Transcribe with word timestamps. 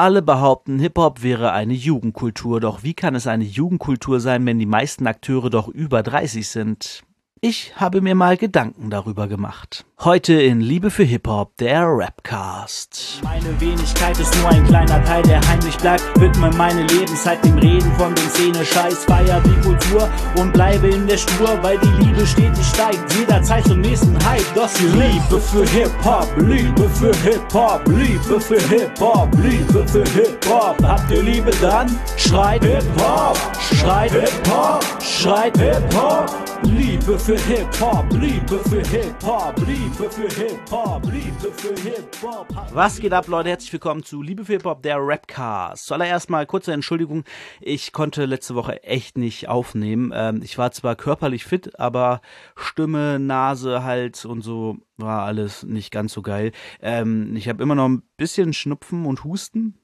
Alle 0.00 0.22
behaupten, 0.22 0.78
Hip-Hop 0.78 1.24
wäre 1.24 1.50
eine 1.50 1.74
Jugendkultur, 1.74 2.60
doch 2.60 2.84
wie 2.84 2.94
kann 2.94 3.16
es 3.16 3.26
eine 3.26 3.42
Jugendkultur 3.42 4.20
sein, 4.20 4.46
wenn 4.46 4.60
die 4.60 4.64
meisten 4.64 5.08
Akteure 5.08 5.50
doch 5.50 5.66
über 5.66 6.04
30 6.04 6.46
sind? 6.46 7.02
Ich 7.40 7.74
habe 7.80 8.00
mir 8.00 8.14
mal 8.14 8.36
Gedanken 8.36 8.90
darüber 8.90 9.26
gemacht. 9.26 9.84
Heute 10.04 10.34
in 10.34 10.60
Liebe 10.60 10.92
für 10.92 11.02
Hip-Hop, 11.02 11.56
der 11.56 11.82
Rapcast. 11.84 13.20
Meine 13.24 13.60
Wenigkeit 13.60 14.16
ist 14.20 14.32
nur 14.36 14.48
ein 14.48 14.64
kleiner 14.64 15.02
Teil, 15.02 15.22
der 15.22 15.40
heimlich 15.48 15.76
bleibt. 15.78 16.04
Widme 16.20 16.52
meine 16.56 16.82
Lebenszeit 16.82 17.44
dem 17.44 17.58
Reden 17.58 17.92
von 17.94 18.14
den 18.14 18.28
Szene, 18.30 18.64
Scheiß, 18.64 19.06
feier 19.06 19.40
die 19.40 19.60
Kultur 19.60 20.08
und 20.36 20.52
bleibe 20.52 20.86
in 20.86 21.08
der 21.08 21.16
Spur, 21.16 21.60
weil 21.62 21.78
die 21.78 22.04
Liebe 22.04 22.24
stetig 22.24 22.64
steigt. 22.64 23.12
Jederzeit 23.12 23.64
zum 23.64 23.80
nächsten 23.80 24.16
Hype, 24.24 24.54
das 24.54 24.72
die 24.74 24.86
Liebe 24.86 25.40
für 25.40 25.66
Hip-Hop, 25.66 26.28
Liebe 26.36 26.88
für 26.90 27.12
Hip-Hop, 27.16 27.82
Liebe 27.88 28.40
für 28.40 28.60
Hip-Hop, 28.68 29.28
Liebe 29.42 29.88
für 29.88 30.04
Hip-Hop. 30.04 30.76
Habt 30.80 31.10
ihr 31.10 31.24
Liebe 31.24 31.50
dann? 31.60 31.88
Schreit 32.16 32.62
Hip-Hop, 32.62 33.36
schreit 33.60 34.12
Hip-Hop, 34.12 34.84
schreit 35.02 35.58
Hip-Hop. 35.58 36.30
Liebe 36.62 37.18
für 37.18 37.38
Hip-Hop, 37.38 38.06
Liebe 38.12 38.58
für 38.68 38.82
Hip-Hop, 38.82 39.54
Liebe 39.66 39.87
für 39.92 40.28
Hip-Hop, 40.28 41.04
Liebe 41.06 41.52
für 41.52 41.74
Hip-Hop. 41.74 42.48
Was 42.72 43.00
geht 43.00 43.12
ab, 43.12 43.26
Leute? 43.26 43.48
Herzlich 43.48 43.72
willkommen 43.72 44.02
zu 44.02 44.22
Liebe 44.22 44.44
für 44.44 44.52
Hip-Hop, 44.52 44.82
der 44.82 44.98
Rapcast. 44.98 45.86
Zuallererst 45.86 46.30
mal 46.30 46.46
kurze 46.46 46.72
Entschuldigung. 46.72 47.24
Ich 47.60 47.92
konnte 47.92 48.26
letzte 48.26 48.54
Woche 48.54 48.82
echt 48.82 49.16
nicht 49.16 49.48
aufnehmen. 49.48 50.12
Ähm, 50.14 50.42
ich 50.42 50.58
war 50.58 50.72
zwar 50.72 50.94
körperlich 50.94 51.44
fit, 51.44 51.80
aber 51.80 52.20
Stimme, 52.54 53.18
Nase, 53.18 53.82
Hals 53.82 54.24
und 54.24 54.42
so 54.42 54.78
war 54.96 55.24
alles 55.24 55.62
nicht 55.62 55.90
ganz 55.90 56.12
so 56.12 56.22
geil. 56.22 56.52
Ähm, 56.80 57.34
ich 57.34 57.48
habe 57.48 57.62
immer 57.62 57.74
noch 57.74 57.88
ein 57.88 58.02
bisschen 58.16 58.52
Schnupfen 58.52 59.06
und 59.06 59.24
Husten. 59.24 59.78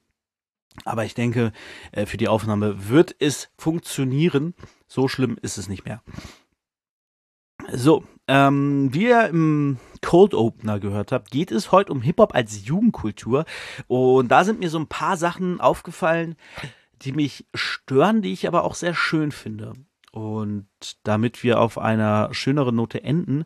Aber 0.83 1.05
ich 1.05 1.15
denke, 1.15 1.51
äh, 1.91 2.05
für 2.05 2.17
die 2.17 2.27
Aufnahme 2.27 2.89
wird 2.89 3.15
es 3.19 3.49
funktionieren. 3.57 4.53
So 4.87 5.07
schlimm 5.07 5.37
ist 5.41 5.57
es 5.57 5.67
nicht 5.67 5.85
mehr. 5.85 6.03
So, 7.73 8.03
ähm, 8.27 8.93
wie 8.93 9.07
ihr 9.07 9.27
im 9.29 9.77
Cold 10.01 10.33
Opener 10.33 10.79
gehört 10.79 11.11
habt, 11.11 11.31
geht 11.31 11.51
es 11.51 11.71
heute 11.71 11.91
um 11.91 12.01
Hip-Hop 12.01 12.33
als 12.33 12.65
Jugendkultur. 12.65 13.45
Und 13.87 14.29
da 14.29 14.43
sind 14.43 14.59
mir 14.59 14.69
so 14.69 14.79
ein 14.79 14.87
paar 14.87 15.17
Sachen 15.17 15.59
aufgefallen, 15.61 16.35
die 17.01 17.11
mich 17.11 17.45
stören, 17.53 18.21
die 18.21 18.33
ich 18.33 18.47
aber 18.47 18.63
auch 18.63 18.75
sehr 18.75 18.93
schön 18.93 19.31
finde. 19.31 19.73
Und 20.11 20.67
damit 21.03 21.43
wir 21.43 21.59
auf 21.59 21.77
einer 21.77 22.33
schöneren 22.33 22.75
Note 22.75 23.03
enden, 23.03 23.45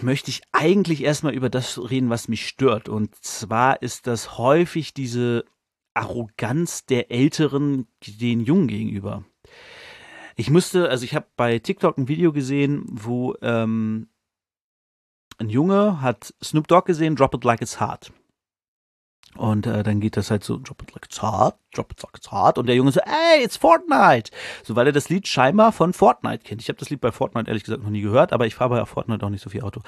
möchte 0.00 0.30
ich 0.30 0.42
eigentlich 0.52 1.02
erstmal 1.02 1.34
über 1.34 1.50
das 1.50 1.78
reden, 1.90 2.10
was 2.10 2.28
mich 2.28 2.46
stört. 2.46 2.88
Und 2.88 3.14
zwar 3.16 3.82
ist 3.82 4.06
das 4.06 4.38
häufig 4.38 4.94
diese 4.94 5.44
Arroganz 5.94 6.86
der 6.86 7.10
Älteren 7.10 7.86
den 8.06 8.40
Jungen 8.40 8.68
gegenüber. 8.68 9.24
Ich 10.36 10.50
musste, 10.50 10.88
also 10.88 11.04
ich 11.04 11.14
habe 11.14 11.26
bei 11.36 11.58
TikTok 11.58 11.98
ein 11.98 12.08
Video 12.08 12.32
gesehen, 12.32 12.84
wo 12.86 13.34
ähm, 13.42 14.08
ein 15.38 15.48
Junge 15.48 16.00
hat 16.00 16.34
Snoop 16.42 16.68
Dogg 16.68 16.86
gesehen, 16.86 17.16
Drop 17.16 17.34
It 17.34 17.44
Like 17.44 17.62
It's 17.62 17.80
Hard. 17.80 18.12
Und 19.36 19.66
äh, 19.66 19.82
dann 19.82 20.00
geht 20.00 20.16
das 20.16 20.30
halt 20.30 20.44
so, 20.44 20.58
drop 20.58 20.82
it 20.82 20.94
like 20.94 21.06
it's 21.06 21.20
hard, 21.20 21.56
drop 21.72 21.90
it 21.90 22.00
like 22.02 22.16
it's 22.16 22.30
hard. 22.30 22.56
Und 22.56 22.66
der 22.66 22.76
Junge 22.76 22.92
so, 22.92 23.00
ey, 23.00 23.42
it's 23.42 23.56
Fortnite. 23.56 24.30
So, 24.62 24.76
weil 24.76 24.86
er 24.86 24.92
das 24.92 25.08
Lied 25.08 25.26
scheinbar 25.26 25.72
von 25.72 25.92
Fortnite 25.92 26.44
kennt. 26.44 26.62
Ich 26.62 26.68
habe 26.68 26.78
das 26.78 26.90
Lied 26.90 27.00
bei 27.00 27.10
Fortnite 27.10 27.48
ehrlich 27.48 27.64
gesagt 27.64 27.82
noch 27.82 27.90
nie 27.90 28.00
gehört, 28.00 28.32
aber 28.32 28.46
ich 28.46 28.54
fahre 28.54 28.70
bei 28.70 28.86
Fortnite 28.86 29.26
auch 29.26 29.30
nicht 29.30 29.42
so 29.42 29.50
viel 29.50 29.62
Auto. 29.62 29.82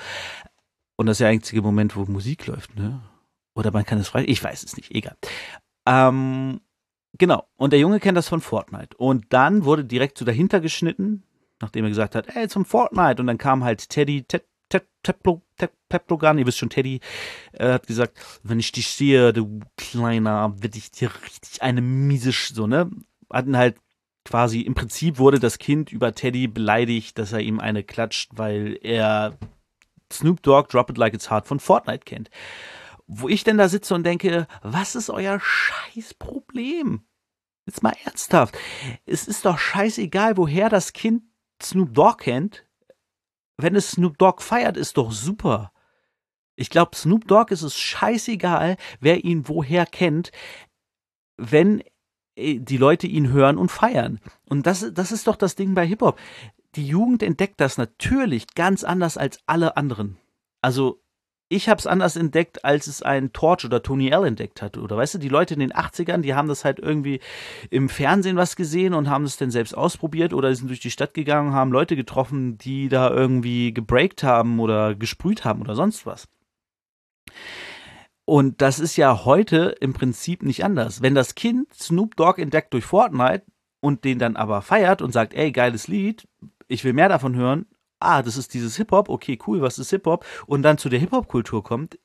Und 0.97 1.07
das 1.07 1.15
ist 1.15 1.21
der 1.21 1.29
einzige 1.29 1.63
Moment, 1.63 1.95
wo 1.95 2.05
Musik 2.07 2.47
läuft, 2.47 2.75
ne? 2.75 3.01
Oder 3.55 3.71
man 3.71 3.87
kann 3.87 3.99
es 3.99 4.09
frei, 4.09 4.25
ich 4.27 4.43
weiß 4.43 4.65
es 4.65 4.77
nicht, 4.77 4.91
egal. 4.91 5.17
Ähm, 5.87 6.61
Genau. 7.19 7.47
Und 7.57 7.73
der 7.73 7.81
Junge 7.81 8.01
kennt 8.01 8.17
das 8.17 8.29
von 8.29 8.41
Fortnite. 8.41 8.97
Und 8.97 9.27
dann 9.31 9.65
wurde 9.65 9.85
direkt 9.85 10.19
so 10.19 10.25
dahinter 10.25 10.61
geschnitten, 10.61 11.23
nachdem 11.61 11.85
er 11.85 11.91
gesagt 11.91 12.15
hat, 12.15 12.35
ey, 12.35 12.49
zum 12.49 12.65
Fortnite. 12.65 13.21
Und 13.21 13.27
dann 13.27 13.39
kam 13.39 13.65
halt 13.65 13.89
Teddy, 13.89 14.25
Ted, 14.25 14.45
Ted, 14.69 14.85
Teplo, 15.03 15.43
Ted, 15.57 15.71
Peplogan, 15.89 16.39
ihr 16.39 16.47
wisst 16.47 16.59
schon, 16.59 16.71
Teddy, 16.71 17.01
äh, 17.53 17.75
hat 17.75 17.87
gesagt, 17.87 18.19
wenn 18.43 18.59
ich 18.59 18.73
dich 18.73 18.89
sehe, 18.89 19.33
du 19.33 19.61
Kleiner, 19.77 20.55
werde 20.61 20.79
ich 20.79 20.91
dir 20.91 21.11
richtig 21.25 21.63
eine 21.63 21.81
miese, 21.81 22.33
so, 22.33 22.67
ne? 22.67 22.91
Hatten 23.33 23.57
halt 23.57 23.77
quasi, 24.25 24.61
im 24.63 24.75
Prinzip 24.75 25.19
wurde 25.19 25.39
das 25.39 25.59
Kind 25.59 25.93
über 25.93 26.15
Teddy 26.15 26.49
beleidigt, 26.49 27.17
dass 27.19 27.33
er 27.33 27.41
ihm 27.41 27.61
eine 27.61 27.85
klatscht, 27.85 28.31
weil 28.35 28.79
er 28.83 29.39
Snoop 30.13 30.43
Dogg 30.43 30.69
Drop 30.71 30.91
It 30.91 30.99
Like 30.99 31.15
It's 31.15 31.31
Hard 31.31 31.47
von 31.47 31.61
Fortnite 31.61 32.05
kennt 32.05 32.31
wo 33.07 33.29
ich 33.29 33.45
denn 33.45 33.59
da 33.59 33.69
sitze 33.69 33.95
und 33.95 34.05
denke, 34.05 34.47
was 34.63 34.95
ist 34.95 35.11
euer 35.11 35.39
scheiß 35.41 36.15
Problem? 36.15 37.07
Jetzt 37.67 37.83
mal 37.83 37.95
ernsthaft. 38.05 38.57
Es 39.07 39.27
ist 39.27 39.45
doch 39.45 39.59
scheißegal, 39.59 40.37
woher 40.37 40.69
das 40.69 40.93
Kind 40.93 41.25
Snoop 41.63 41.95
Dogg 41.95 42.19
kennt. 42.23 42.67
Wenn 43.57 43.75
es 43.75 43.93
Snoop 43.93 44.19
Dogg 44.19 44.43
feiert, 44.43 44.77
ist 44.77 44.97
doch 44.97 45.11
super. 45.11 45.73
Ich 46.57 46.71
glaube, 46.71 46.97
Snoop 46.97 47.27
Dogg 47.27 47.53
ist 47.53 47.63
es 47.63 47.77
scheißegal, 47.77 48.77
wer 49.01 49.25
ihn 49.25 49.49
woher 49.49 49.87
kennt, 49.87 50.31
wenn 51.37 51.83
äh, 52.37 52.59
die 52.59 52.77
Leute 52.77 53.07
ihn 53.07 53.31
hören 53.31 53.59
und 53.59 53.71
feiern. 53.71 54.21
Und 54.49 54.67
das, 54.67 54.93
das 54.93 55.13
ist 55.13 55.27
doch 55.27 55.37
das 55.37 55.55
Ding 55.55 55.75
bei 55.75 55.87
Hip-Hop. 55.87 56.19
Die 56.77 56.87
Jugend 56.87 57.23
entdeckt 57.23 57.61
das 57.61 57.79
natürlich 57.79 58.55
ganz 58.55 58.85
anders 58.85 59.17
als 59.17 59.39
alle 59.47 59.77
anderen. 59.77 60.19
Also 60.61 61.03
ich 61.49 61.69
habe 61.69 61.79
es 61.79 61.87
anders 61.87 62.17
entdeckt, 62.17 62.65
als 62.65 62.89
es 62.89 63.03
ein 63.03 63.33
Torch 63.33 63.65
oder 63.65 63.83
Tony 63.83 64.09
L 64.09 64.25
entdeckt 64.25 64.63
hat. 64.63 64.77
Oder 64.79 64.97
weißt 64.97 65.15
du, 65.15 65.19
die 65.19 65.29
Leute 65.29 65.55
in 65.55 65.61
den 65.61 65.73
80ern, 65.73 66.21
die 66.21 66.35
haben 66.35 66.49
das 66.49 66.65
halt 66.65 66.81
irgendwie 66.81 67.21
im 67.71 67.89
Fernsehen 67.89 68.37
was 68.37 68.57
gesehen 68.57 68.95
und 68.95 69.09
haben 69.09 69.25
es 69.25 69.37
dann 69.37 69.51
selbst 69.51 69.77
ausprobiert 69.77 70.33
oder 70.33 70.55
sind 70.55 70.69
durch 70.69 70.81
die 70.81 70.91
Stadt 70.91 71.15
gegangen 71.15 71.53
haben 71.53 71.71
Leute 71.71 71.95
getroffen, 71.95 72.59
die 72.59 72.89
da 72.89 73.11
irgendwie 73.11 73.73
gebreakt 73.73 74.25
haben 74.25 74.59
oder 74.59 74.95
gesprüht 74.95 75.45
haben 75.45 75.61
oder 75.61 75.77
sonst 75.77 76.05
was. 76.05 76.29
Und 78.25 78.61
das 78.61 78.81
ist 78.81 78.97
ja 78.97 79.25
heute 79.25 79.77
im 79.81 79.93
Prinzip 79.93 80.43
nicht 80.43 80.65
anders. 80.65 81.01
Wenn 81.01 81.15
das 81.15 81.37
Kind 81.37 81.73
Snoop 81.73 82.17
Dogg 82.17 82.43
entdeckt 82.43 82.75
durch 82.75 82.85
Fortnite 82.85 83.45
und 83.81 84.05
den 84.05 84.19
dann 84.19 84.35
aber 84.35 84.63
feiert 84.63 85.01
und 85.01 85.13
sagt, 85.13 85.33
ey, 85.33 85.53
geiles 85.53 85.87
Lied, 85.87 86.27
ich 86.67 86.83
will 86.83 86.93
mehr 86.93 87.09
davon 87.09 87.37
hören, 87.37 87.67
ah, 88.01 88.23
das 88.23 88.37
ist 88.37 88.55
dieses 88.55 88.77
Hip-Hop, 88.77 89.09
okay, 89.09 89.39
cool, 89.47 89.61
was 89.63 89.79
ist 89.79 89.91
Hip-Hop? 89.91 90.25
Und 90.47 90.63
dann 90.63 90.79
zu 90.79 90.89
der 90.89 90.99
Hip-Hop-Kultur 91.01 91.63
kommt, 91.63 91.99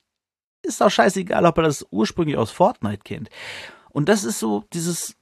ist 0.64 0.82
auch 0.82 0.90
scheißegal, 0.90 1.46
ob 1.46 1.58
er 1.58 1.64
das 1.64 1.86
ursprünglich 1.92 2.38
aus 2.38 2.52
Fortnite 2.52 3.04
kennt. 3.04 3.30
Und 3.90 4.10
das 4.10 4.24
ist 4.24 4.40
so 4.40 4.64
dieses, 4.74 5.16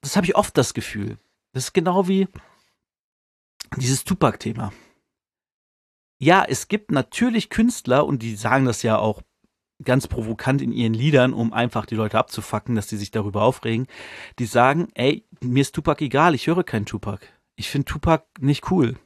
das 0.00 0.16
habe 0.16 0.26
ich 0.26 0.36
oft 0.36 0.56
das 0.56 0.74
Gefühl. 0.74 1.18
Das 1.52 1.64
ist 1.64 1.72
genau 1.72 2.08
wie 2.08 2.28
dieses 3.76 4.04
Tupac-Thema. 4.04 4.72
Ja, 6.18 6.44
es 6.46 6.68
gibt 6.68 6.90
natürlich 6.90 7.48
Künstler 7.48 8.04
und 8.06 8.22
die 8.22 8.36
sagen 8.36 8.66
das 8.66 8.82
ja 8.82 8.98
auch 8.98 9.22
ganz 9.82 10.06
provokant 10.06 10.60
in 10.60 10.72
ihren 10.72 10.92
Liedern, 10.92 11.32
um 11.32 11.54
einfach 11.54 11.86
die 11.86 11.94
Leute 11.94 12.18
abzufacken, 12.18 12.74
dass 12.74 12.88
sie 12.88 12.98
sich 12.98 13.10
darüber 13.10 13.42
aufregen, 13.42 13.86
die 14.38 14.44
sagen, 14.44 14.88
ey, 14.94 15.26
mir 15.40 15.62
ist 15.62 15.74
Tupac 15.74 16.04
egal, 16.04 16.34
ich 16.34 16.46
höre 16.46 16.64
keinen 16.64 16.84
Tupac. 16.84 17.26
Ich 17.56 17.70
finde 17.70 17.86
Tupac 17.86 18.26
nicht 18.38 18.70
cool. 18.70 18.98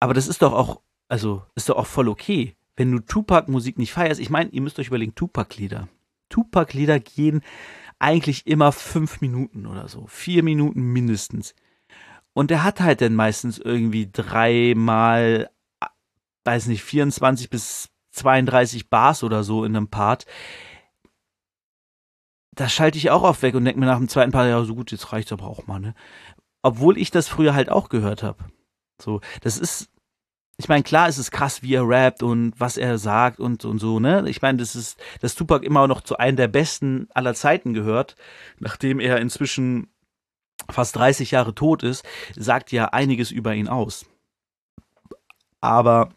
Aber 0.00 0.14
das 0.14 0.28
ist 0.28 0.42
doch 0.42 0.52
auch, 0.52 0.80
also, 1.08 1.42
ist 1.54 1.68
doch 1.68 1.76
auch 1.76 1.86
voll 1.86 2.08
okay, 2.08 2.56
wenn 2.76 2.92
du 2.92 3.00
Tupac-Musik 3.00 3.78
nicht 3.78 3.92
feierst. 3.92 4.20
Ich 4.20 4.30
meine, 4.30 4.50
ihr 4.50 4.60
müsst 4.60 4.78
euch 4.78 4.88
überlegen, 4.88 5.14
Tupac-Lieder. 5.14 5.88
Tupac-Lieder 6.28 7.00
gehen 7.00 7.42
eigentlich 7.98 8.46
immer 8.46 8.72
fünf 8.72 9.20
Minuten 9.20 9.66
oder 9.66 9.88
so. 9.88 10.06
Vier 10.06 10.42
Minuten 10.42 10.80
mindestens. 10.80 11.54
Und 12.32 12.50
der 12.50 12.62
hat 12.62 12.80
halt 12.80 13.00
dann 13.00 13.14
meistens 13.14 13.58
irgendwie 13.58 14.08
dreimal, 14.10 15.50
weiß 16.44 16.68
nicht, 16.68 16.84
24 16.84 17.50
bis 17.50 17.88
32 18.12 18.88
Bars 18.88 19.24
oder 19.24 19.42
so 19.42 19.64
in 19.64 19.74
einem 19.74 19.88
Part. 19.88 20.26
Da 22.52 22.68
schalte 22.68 22.98
ich 22.98 23.10
auch 23.10 23.24
auf 23.24 23.42
weg 23.42 23.54
und 23.54 23.64
denke 23.64 23.80
mir 23.80 23.86
nach 23.86 23.98
dem 23.98 24.08
zweiten 24.08 24.32
Part, 24.32 24.48
ja, 24.48 24.62
so 24.64 24.74
gut, 24.74 24.92
jetzt 24.92 25.12
reicht's 25.12 25.32
aber 25.32 25.46
auch 25.46 25.66
mal, 25.66 25.80
ne? 25.80 25.94
Obwohl 26.62 26.98
ich 26.98 27.10
das 27.10 27.28
früher 27.28 27.54
halt 27.54 27.70
auch 27.70 27.88
gehört 27.88 28.22
habe. 28.22 28.44
So, 29.00 29.20
das 29.42 29.58
ist, 29.58 29.90
ich 30.56 30.68
meine, 30.68 30.82
klar 30.82 31.08
ist 31.08 31.18
es 31.18 31.30
krass, 31.30 31.62
wie 31.62 31.74
er 31.74 31.88
rappt 31.88 32.22
und 32.22 32.58
was 32.58 32.76
er 32.76 32.98
sagt 32.98 33.38
und, 33.38 33.64
und 33.64 33.78
so, 33.78 34.00
ne? 34.00 34.24
Ich 34.28 34.42
meine, 34.42 34.58
das 34.58 34.74
ist, 34.74 34.98
dass 35.20 35.34
Tupac 35.34 35.64
immer 35.64 35.86
noch 35.86 36.00
zu 36.00 36.16
einem 36.16 36.36
der 36.36 36.48
besten 36.48 37.08
aller 37.14 37.34
Zeiten 37.34 37.74
gehört, 37.74 38.16
nachdem 38.58 38.98
er 39.00 39.18
inzwischen 39.20 39.88
fast 40.70 40.96
30 40.96 41.30
Jahre 41.30 41.54
tot 41.54 41.82
ist, 41.82 42.04
sagt 42.34 42.72
ja 42.72 42.86
einiges 42.86 43.30
über 43.30 43.54
ihn 43.54 43.68
aus. 43.68 44.06
Aber 45.60 46.10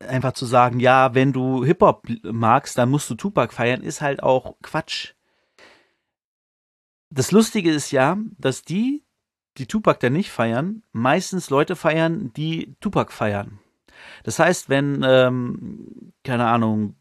einfach 0.00 0.32
zu 0.32 0.46
sagen, 0.46 0.80
ja, 0.80 1.14
wenn 1.14 1.32
du 1.32 1.64
Hip-Hop 1.64 2.06
magst, 2.22 2.76
dann 2.78 2.90
musst 2.90 3.08
du 3.10 3.14
Tupac 3.14 3.54
feiern, 3.54 3.82
ist 3.82 4.00
halt 4.00 4.22
auch 4.22 4.56
Quatsch. 4.62 5.14
Das 7.10 7.30
Lustige 7.30 7.70
ist 7.70 7.90
ja, 7.90 8.16
dass 8.38 8.62
die, 8.62 9.04
die 9.58 9.66
Tupac 9.66 10.00
dann 10.00 10.14
nicht 10.14 10.30
feiern, 10.30 10.82
meistens 10.92 11.50
Leute 11.50 11.76
feiern, 11.76 12.32
die 12.34 12.74
Tupac 12.80 13.12
feiern. 13.12 13.58
Das 14.24 14.38
heißt, 14.38 14.68
wenn, 14.68 15.02
ähm, 15.06 16.12
keine 16.24 16.46
Ahnung, 16.46 16.96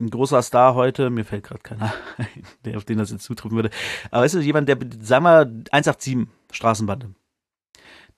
ein 0.00 0.10
großer 0.10 0.42
Star 0.42 0.74
heute, 0.74 1.10
mir 1.10 1.24
fällt 1.24 1.44
gerade 1.44 1.62
keiner 1.62 1.92
ein, 2.18 2.26
der 2.64 2.76
auf 2.76 2.84
den 2.84 2.98
das 2.98 3.10
jetzt 3.10 3.24
zutreffen 3.24 3.56
würde. 3.56 3.70
Aber 4.10 4.24
weißt 4.24 4.34
du, 4.34 4.40
jemand, 4.40 4.68
der, 4.68 4.78
sagen 5.00 5.24
wir, 5.24 5.40
187 5.70 6.28
Straßenbande. 6.50 7.14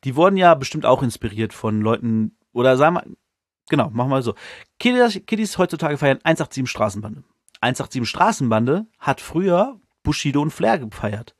Die 0.04 0.16
wurden 0.16 0.36
ja 0.36 0.54
bestimmt 0.54 0.86
auch 0.86 1.02
inspiriert 1.02 1.52
von 1.52 1.80
Leuten, 1.80 2.36
oder 2.52 2.76
sagen 2.76 2.96
wir, 2.96 3.04
genau, 3.68 3.90
machen 3.90 4.10
wir 4.10 4.22
so. 4.22 4.34
Kiddies, 4.78 5.20
Kiddies 5.26 5.58
heutzutage 5.58 5.98
feiern 5.98 6.18
187 6.24 6.70
Straßenbande. 6.70 7.22
187 7.60 8.08
Straßenbande 8.08 8.86
hat 8.98 9.20
früher 9.20 9.80
Bushido 10.04 10.40
und 10.40 10.52
Flair 10.52 10.78
gefeiert. 10.78 11.34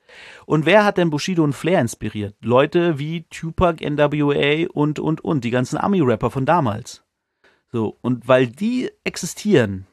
Und 0.47 0.67
wer 0.67 0.85
hat 0.85 0.99
denn 0.99 1.11
Bushido 1.11 1.45
und 1.45 1.53
Flair 1.53 1.81
inspiriert? 1.81 2.35
Leute 2.41 2.99
wie 2.99 3.23
Tupac, 3.31 3.85
NWA 3.85 4.67
und, 4.73 4.99
und, 4.99 5.23
und, 5.23 5.45
die 5.45 5.51
ganzen 5.51 5.79
Ami-Rapper 5.79 6.31
von 6.31 6.47
damals. 6.47 7.05
So, 7.71 7.97
und 8.01 8.27
weil 8.27 8.49
die 8.49 8.91
existieren, 9.05 9.87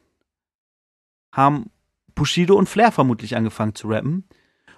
haben 1.32 1.70
Bushido 2.14 2.56
und 2.56 2.68
Flair 2.68 2.92
vermutlich 2.92 3.36
angefangen 3.36 3.74
zu 3.74 3.88
rappen. 3.88 4.24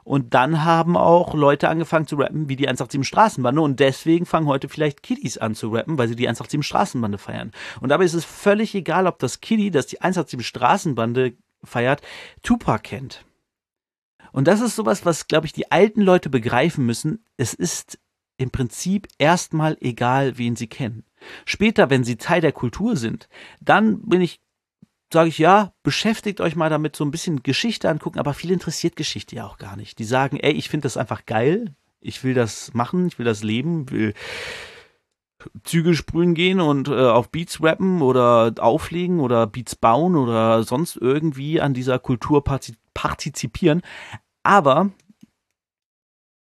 Und 0.05 0.35
dann 0.35 0.65
haben 0.65 0.99
auch 0.99 1.33
Leute 1.33 1.71
angefangen 1.71 2.07
zu 2.07 2.17
rappen 2.17 2.51
wie 2.51 2.57
die 2.57 2.67
187 2.67 3.09
Straßenbande 3.09 3.63
und 3.63 3.81
deswegen 3.81 4.27
fangen 4.27 4.47
heute 4.47 4.69
vielleicht 4.69 5.03
Kiddies 5.03 5.39
an 5.39 5.55
zu 5.55 5.71
rappen, 5.71 5.97
weil 5.97 6.09
sie 6.09 6.17
die 6.17 6.27
187 6.29 6.67
Straßenbande 6.67 7.17
feiern. 7.17 7.53
Und 7.81 7.89
dabei 7.89 8.05
ist 8.05 8.13
es 8.13 8.25
völlig 8.25 8.75
egal, 8.75 9.07
ob 9.07 9.19
das 9.19 9.41
Kiddie, 9.41 9.71
das 9.71 9.87
die 9.87 10.03
187 10.03 10.47
Straßenbande 10.47 11.35
feiert, 11.65 12.03
Tupac 12.43 12.83
kennt. 12.83 13.25
Und 14.35 14.49
das 14.49 14.61
ist 14.61 14.75
sowas, 14.75 15.07
was, 15.07 15.29
glaube 15.29 15.47
ich, 15.47 15.53
die 15.53 15.71
alten 15.71 16.01
Leute 16.01 16.29
begreifen 16.29 16.85
müssen. 16.85 17.25
Es 17.37 17.55
ist 17.55 18.01
im 18.37 18.51
Prinzip 18.51 19.07
erstmal 19.17 19.77
egal, 19.81 20.39
wen 20.39 20.57
sie 20.57 20.67
kennen. 20.67 21.05
Später, 21.45 21.89
wenn 21.89 22.03
sie 22.03 22.17
Teil 22.17 22.41
der 22.41 22.51
Kultur 22.51 22.97
sind, 22.97 23.29
dann 23.61 24.03
bin 24.03 24.21
ich, 24.21 24.41
sage 25.13 25.29
ich 25.29 25.39
ja, 25.39 25.73
beschäftigt 25.85 26.41
euch 26.41 26.57
mal 26.57 26.69
damit, 26.69 26.97
so 26.97 27.05
ein 27.05 27.13
bisschen 27.13 27.45
Geschichte 27.45 27.89
angucken, 27.89 28.19
aber 28.19 28.35
viel 28.35 28.51
interessiert 28.51 28.97
Geschichte 28.97 29.37
ja 29.37 29.47
auch 29.47 29.57
gar 29.57 29.77
nicht. 29.77 30.01
Die 30.01 30.05
sagen, 30.05 30.37
ey, 30.37 30.51
ich 30.51 30.69
finde 30.69 30.87
das 30.87 30.97
einfach 30.97 31.27
geil, 31.27 31.73
ich 32.01 32.25
will 32.25 32.35
das 32.35 32.75
machen, 32.75 33.07
ich 33.07 33.21
will 33.21 33.25
das 33.25 33.45
leben, 33.45 33.89
will 33.93 34.15
Züge 35.63 35.95
sprühen 35.95 36.35
gehen 36.35 36.61
und 36.61 36.89
äh, 36.89 36.93
auf 36.93 37.31
Beats 37.31 37.63
rappen 37.63 38.03
oder 38.03 38.53
auflegen 38.59 39.21
oder 39.21 39.47
Beats 39.47 39.77
bauen 39.77 40.17
oder 40.17 40.65
sonst 40.65 40.97
irgendwie 40.97 41.61
an 41.61 41.75
dieser 41.75 41.99
Kultur 41.99 42.43
partizipieren. 42.95 43.83
Aber 44.45 44.91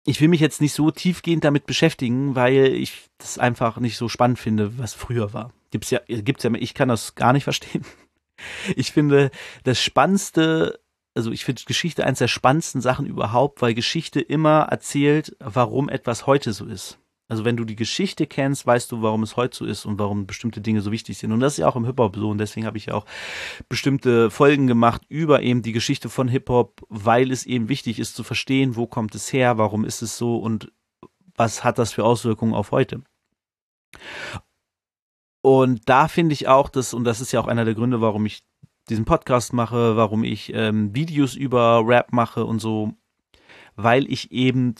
ich 0.05 0.21
will 0.21 0.29
mich 0.29 0.41
jetzt 0.41 0.61
nicht 0.61 0.75
so 0.75 0.91
tiefgehend 0.91 1.45
damit 1.45 1.65
beschäftigen, 1.67 2.35
weil 2.35 2.75
ich 2.75 3.09
das 3.19 3.39
einfach 3.39 3.79
nicht 3.79 3.97
so 3.97 4.09
spannend 4.09 4.39
finde, 4.39 4.79
was 4.79 4.95
früher 4.95 5.33
war. 5.33 5.53
Gibt's 5.71 5.91
ja, 5.91 6.01
gibt's 6.07 6.43
ja, 6.43 6.53
ich 6.55 6.75
kann 6.75 6.89
das 6.89 7.15
gar 7.15 7.33
nicht 7.33 7.45
verstehen. 7.45 7.85
Ich 8.75 8.91
finde 8.91 9.31
das 9.63 9.81
Spannendste, 9.81 10.81
also 11.15 11.31
ich 11.31 11.45
finde 11.45 11.63
Geschichte 11.65 12.05
eines 12.05 12.19
der 12.19 12.27
spannendsten 12.27 12.81
Sachen 12.81 13.07
überhaupt, 13.07 13.63
weil 13.63 13.73
Geschichte 13.73 14.21
immer 14.21 14.63
erzählt, 14.63 15.37
warum 15.39 15.89
etwas 15.89 16.27
heute 16.27 16.53
so 16.53 16.65
ist. 16.65 16.99
Also 17.32 17.46
wenn 17.46 17.56
du 17.56 17.64
die 17.64 17.76
Geschichte 17.76 18.26
kennst, 18.26 18.67
weißt 18.67 18.93
du, 18.93 19.00
warum 19.00 19.23
es 19.23 19.37
heute 19.38 19.56
so 19.56 19.64
ist 19.64 19.87
und 19.87 19.99
warum 19.99 20.26
bestimmte 20.26 20.61
Dinge 20.61 20.82
so 20.82 20.93
wichtig 20.93 21.17
sind. 21.17 21.32
Und 21.32 21.40
das 21.40 21.55
ist 21.55 21.61
ja 21.61 21.67
auch 21.67 21.76
im 21.76 21.87
Hip-Hop 21.87 22.14
so. 22.14 22.29
Und 22.29 22.37
deswegen 22.37 22.67
habe 22.67 22.76
ich 22.76 22.87
ja 22.87 22.94
auch 22.94 23.06
bestimmte 23.70 24.31
Folgen 24.31 24.67
gemacht 24.67 25.00
über 25.08 25.40
eben 25.40 25.62
die 25.62 25.73
Geschichte 25.73 26.11
von 26.11 26.29
Hip-Hop, 26.29 26.82
weil 26.90 27.31
es 27.31 27.46
eben 27.46 27.70
wichtig 27.70 27.99
ist 27.99 28.17
zu 28.17 28.23
verstehen, 28.23 28.76
wo 28.76 28.87
kommt 28.87 29.14
es 29.14 29.32
her, 29.32 29.56
warum 29.56 29.87
ist 29.87 30.02
es 30.02 30.19
so 30.19 30.37
und 30.37 30.73
was 31.34 31.64
hat 31.64 31.79
das 31.79 31.94
für 31.94 32.05
Auswirkungen 32.05 32.52
auf 32.52 32.70
heute. 32.70 33.00
Und 35.40 35.88
da 35.88 36.08
finde 36.08 36.34
ich 36.34 36.49
auch, 36.49 36.69
dass, 36.69 36.93
und 36.93 37.05
das 37.05 37.23
ist 37.23 37.32
ja 37.32 37.40
auch 37.40 37.49
einer 37.49 37.64
der 37.64 37.75
Gründe, 37.75 38.02
warum 38.02 38.26
ich 38.26 38.44
diesen 38.90 39.06
Podcast 39.06 39.55
mache, 39.55 39.96
warum 39.96 40.23
ich 40.23 40.52
ähm, 40.52 40.94
Videos 40.94 41.34
über 41.34 41.82
Rap 41.82 42.12
mache 42.12 42.44
und 42.44 42.58
so, 42.58 42.93
weil 43.75 44.05
ich 44.12 44.32
eben 44.32 44.75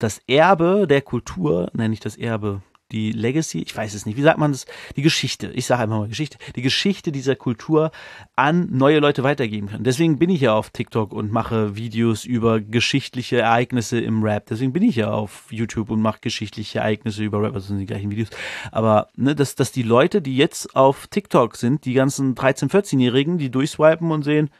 das 0.00 0.20
Erbe 0.26 0.86
der 0.88 1.02
Kultur, 1.02 1.70
nenne 1.72 1.94
ich 1.94 2.00
das 2.00 2.16
Erbe, 2.16 2.62
die 2.90 3.12
Legacy, 3.12 3.62
ich 3.62 3.76
weiß 3.76 3.94
es 3.94 4.04
nicht, 4.04 4.16
wie 4.16 4.22
sagt 4.22 4.38
man 4.38 4.52
das, 4.52 4.66
die 4.96 5.02
Geschichte, 5.02 5.52
ich 5.54 5.66
sage 5.66 5.82
einfach 5.82 5.98
mal 5.98 6.08
Geschichte, 6.08 6.38
die 6.56 6.62
Geschichte 6.62 7.12
dieser 7.12 7.36
Kultur 7.36 7.92
an 8.34 8.68
neue 8.70 8.98
Leute 8.98 9.22
weitergeben 9.22 9.68
kann. 9.68 9.84
Deswegen 9.84 10.18
bin 10.18 10.30
ich 10.30 10.40
ja 10.40 10.54
auf 10.54 10.70
TikTok 10.70 11.12
und 11.12 11.30
mache 11.30 11.76
Videos 11.76 12.24
über 12.24 12.60
geschichtliche 12.60 13.38
Ereignisse 13.38 14.00
im 14.00 14.22
Rap. 14.22 14.46
Deswegen 14.46 14.72
bin 14.72 14.82
ich 14.82 14.96
ja 14.96 15.12
auf 15.12 15.46
YouTube 15.50 15.90
und 15.90 16.00
mache 16.00 16.20
geschichtliche 16.20 16.80
Ereignisse 16.80 17.22
über 17.22 17.42
Rap, 17.42 17.54
also 17.54 17.68
sind 17.68 17.78
die 17.78 17.86
gleichen 17.86 18.10
Videos. 18.10 18.30
Aber 18.72 19.08
ne, 19.14 19.34
dass, 19.34 19.54
dass 19.54 19.70
die 19.70 19.84
Leute, 19.84 20.20
die 20.20 20.36
jetzt 20.36 20.74
auf 20.74 21.06
TikTok 21.06 21.56
sind, 21.56 21.84
die 21.84 21.94
ganzen 21.94 22.34
13-, 22.34 22.70
14-Jährigen, 22.70 23.38
die 23.38 23.50
durchswipen 23.50 24.10
und 24.10 24.24
sehen, 24.24 24.50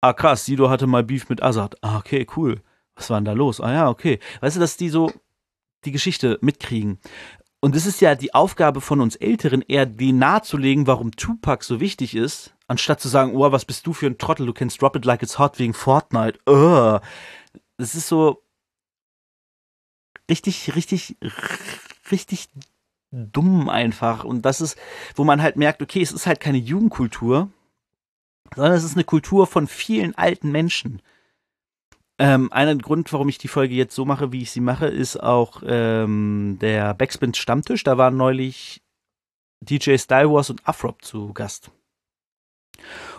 ah 0.00 0.12
krass, 0.12 0.44
Sido 0.44 0.70
hatte 0.70 0.86
mal 0.88 1.04
Beef 1.04 1.28
mit 1.28 1.42
Azad. 1.42 1.76
Ah, 1.82 1.98
okay, 1.98 2.26
cool 2.36 2.62
was 3.00 3.10
war 3.10 3.18
denn 3.18 3.24
da 3.24 3.32
los? 3.32 3.60
Ah 3.60 3.72
ja, 3.72 3.88
okay. 3.88 4.20
Weißt 4.40 4.56
du, 4.56 4.60
dass 4.60 4.76
die 4.76 4.90
so 4.90 5.12
die 5.84 5.92
Geschichte 5.92 6.38
mitkriegen. 6.42 6.98
Und 7.60 7.76
es 7.76 7.86
ist 7.86 8.00
ja 8.00 8.14
die 8.14 8.34
Aufgabe 8.34 8.80
von 8.80 9.00
uns 9.00 9.16
Älteren, 9.16 9.62
eher 9.62 9.86
denen 9.86 10.18
nahezulegen, 10.18 10.86
warum 10.86 11.12
Tupac 11.12 11.64
so 11.64 11.80
wichtig 11.80 12.14
ist, 12.14 12.54
anstatt 12.68 13.00
zu 13.00 13.08
sagen, 13.08 13.34
oh, 13.34 13.52
was 13.52 13.66
bist 13.66 13.86
du 13.86 13.92
für 13.92 14.06
ein 14.06 14.18
Trottel, 14.18 14.46
du 14.46 14.54
kennst 14.54 14.80
Drop 14.80 14.96
It 14.96 15.04
Like 15.04 15.22
It's 15.22 15.38
Hot 15.38 15.58
wegen 15.58 15.74
Fortnite. 15.74 16.38
Uh. 16.48 17.00
Das 17.76 17.94
ist 17.94 18.08
so 18.08 18.42
richtig, 20.30 20.74
richtig, 20.74 21.16
richtig 22.10 22.48
dumm 23.10 23.68
einfach. 23.68 24.24
Und 24.24 24.42
das 24.42 24.60
ist, 24.60 24.78
wo 25.14 25.24
man 25.24 25.42
halt 25.42 25.56
merkt, 25.56 25.82
okay, 25.82 26.00
es 26.00 26.12
ist 26.12 26.26
halt 26.26 26.40
keine 26.40 26.58
Jugendkultur, 26.58 27.50
sondern 28.54 28.74
es 28.74 28.84
ist 28.84 28.94
eine 28.94 29.04
Kultur 29.04 29.46
von 29.46 29.66
vielen 29.66 30.14
alten 30.14 30.50
Menschen. 30.50 31.02
Ähm, 32.20 32.52
ein 32.52 32.80
Grund, 32.80 33.10
warum 33.14 33.30
ich 33.30 33.38
die 33.38 33.48
Folge 33.48 33.74
jetzt 33.74 33.94
so 33.94 34.04
mache, 34.04 34.30
wie 34.30 34.42
ich 34.42 34.50
sie 34.50 34.60
mache, 34.60 34.86
ist 34.86 35.16
auch 35.16 35.62
ähm, 35.64 36.58
der 36.60 36.92
Backspin 36.92 37.32
Stammtisch. 37.32 37.82
Da 37.82 37.96
waren 37.96 38.18
neulich 38.18 38.82
DJ 39.62 39.96
Style 39.96 40.30
Wars 40.30 40.50
und 40.50 40.60
Afrop 40.68 41.02
zu 41.02 41.32
Gast. 41.32 41.70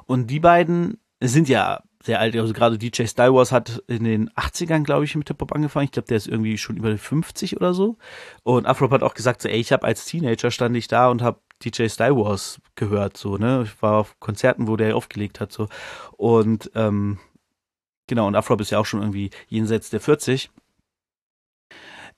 Und 0.05 0.27
die 0.27 0.39
beiden 0.39 0.99
sind 1.19 1.49
ja 1.49 1.81
sehr 2.03 2.19
alt. 2.19 2.35
Also 2.35 2.53
gerade 2.53 2.77
DJ 2.77 3.07
Style 3.07 3.33
Wars 3.33 3.51
hat 3.51 3.83
in 3.87 4.03
den 4.03 4.29
80ern, 4.31 4.83
glaube 4.83 5.05
ich, 5.05 5.15
mit 5.15 5.27
Hip-Hop 5.29 5.51
angefangen. 5.51 5.85
Ich 5.85 5.91
glaube, 5.91 6.07
der 6.07 6.17
ist 6.17 6.27
irgendwie 6.27 6.59
schon 6.59 6.77
über 6.77 6.95
50 6.95 7.57
oder 7.57 7.73
so. 7.73 7.97
Und 8.43 8.67
Afrop 8.67 8.91
hat 8.91 9.01
auch 9.01 9.15
gesagt, 9.15 9.41
so, 9.41 9.49
ey, 9.49 9.59
ich 9.59 9.71
habe 9.71 9.83
als 9.83 10.05
Teenager 10.05 10.51
stand 10.51 10.77
ich 10.77 10.87
da 10.87 11.09
und 11.09 11.23
habe 11.23 11.41
DJ 11.63 11.87
Style 11.87 12.17
Wars 12.17 12.61
gehört, 12.75 13.17
so, 13.17 13.37
ne? 13.37 13.63
Ich 13.65 13.81
war 13.81 13.97
auf 13.97 14.19
Konzerten, 14.19 14.67
wo 14.67 14.75
der 14.77 14.95
aufgelegt 14.95 15.39
hat, 15.39 15.51
so. 15.51 15.69
Und 16.17 16.69
ähm, 16.75 17.17
Genau, 18.11 18.27
und 18.27 18.35
Afrop 18.35 18.59
ist 18.59 18.71
ja 18.71 18.77
auch 18.77 18.85
schon 18.85 18.99
irgendwie 18.99 19.29
jenseits 19.47 19.89
der 19.89 20.01
40. 20.01 20.49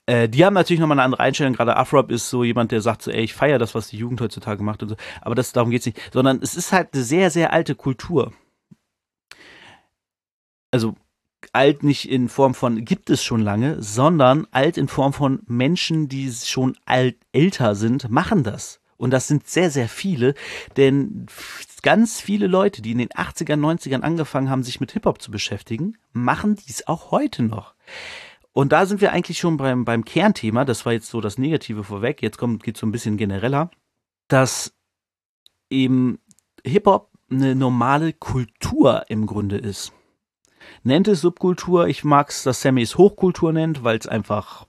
Äh, 0.08 0.28
die 0.28 0.44
haben 0.44 0.56
natürlich 0.56 0.80
nochmal 0.80 0.98
eine 0.98 1.06
andere 1.06 1.22
Einstellung. 1.22 1.54
Gerade 1.54 1.78
Afrop 1.78 2.10
ist 2.10 2.32
so 2.32 2.44
jemand, 2.44 2.72
der 2.72 2.82
sagt 2.82 3.04
so, 3.04 3.12
ey, 3.12 3.24
ich 3.24 3.36
feiere 3.36 3.60
das, 3.60 3.76
was 3.76 3.90
die 3.90 3.98
Jugend 3.98 4.20
heutzutage 4.20 4.64
macht 4.64 4.82
und 4.82 4.90
so. 4.90 4.96
Aber 5.22 5.36
das, 5.36 5.52
darum 5.54 5.70
geht's 5.70 5.86
nicht. 5.86 6.02
Sondern 6.12 6.40
es 6.42 6.56
ist 6.56 6.72
halt 6.72 6.96
eine 6.96 7.04
sehr, 7.04 7.30
sehr 7.30 7.54
alte 7.54 7.76
Kultur. 7.76 8.34
Also 10.72 10.96
alt 11.52 11.84
nicht 11.84 12.10
in 12.10 12.28
Form 12.28 12.56
von 12.56 12.84
gibt 12.84 13.12
es 13.12 13.24
schon 13.24 13.42
lange, 13.42 13.80
sondern 13.84 14.48
alt 14.50 14.80
in 14.80 14.88
Form 14.88 15.14
von 15.14 15.44
Menschen, 15.46 16.10
die 16.10 16.32
schon 16.32 16.76
alt 16.86 17.18
älter 17.34 17.76
sind, 17.76 18.10
machen 18.10 18.42
das. 18.42 18.82
Und 18.98 19.12
das 19.12 19.28
sind 19.28 19.48
sehr, 19.48 19.70
sehr 19.70 19.90
viele, 19.90 20.34
denn 20.78 21.26
ganz 21.82 22.22
viele 22.22 22.48
Leute, 22.48 22.82
die 22.82 22.92
in 22.92 22.98
den 22.98 23.10
80ern, 23.10 23.60
90ern 23.60 24.02
angefangen 24.02 24.50
haben, 24.50 24.64
sich 24.64 24.80
mit 24.80 24.92
Hip-Hop 24.94 25.22
zu 25.22 25.32
beschäftigen, 25.32 25.98
machen 26.14 26.56
dies 26.56 26.88
auch 26.88 27.12
heute 27.12 27.44
noch. 27.44 27.76
Und 28.54 28.72
da 28.72 28.86
sind 28.86 29.02
wir 29.02 29.12
eigentlich 29.12 29.40
schon 29.40 29.58
beim, 29.58 29.84
beim 29.84 30.06
Kernthema, 30.06 30.64
das 30.64 30.86
war 30.86 30.94
jetzt 30.94 31.10
so 31.10 31.22
das 31.22 31.38
Negative 31.38 31.84
vorweg, 31.84 32.22
jetzt 32.22 32.38
kommt, 32.38 32.64
geht 32.64 32.78
so 32.78 32.86
ein 32.86 32.92
bisschen 32.92 33.18
genereller, 33.18 33.72
dass 34.28 34.76
eben 35.70 36.20
Hip-Hop 36.64 37.12
eine 37.30 37.56
normale 37.56 38.14
Kultur 38.14 39.06
im 39.10 39.26
Grunde 39.26 39.58
ist. 39.58 39.92
Nennt 40.84 41.08
es 41.08 41.22
Subkultur, 41.22 41.88
ich 41.88 42.04
mag 42.04 42.30
es, 42.30 42.44
dass 42.44 42.62
Sammy 42.62 42.84
es 42.84 42.98
Hochkultur 42.98 43.52
nennt, 43.52 43.84
weil 43.84 43.98
es 43.98 44.08
einfach 44.08 44.68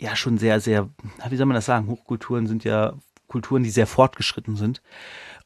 ja 0.00 0.16
schon 0.16 0.38
sehr, 0.38 0.60
sehr, 0.60 0.88
wie 1.28 1.36
soll 1.36 1.46
man 1.46 1.54
das 1.54 1.66
sagen, 1.66 1.88
Hochkulturen 1.88 2.46
sind 2.46 2.64
ja 2.64 2.94
Kulturen, 3.26 3.62
die 3.62 3.70
sehr 3.70 3.86
fortgeschritten 3.86 4.56
sind. 4.56 4.82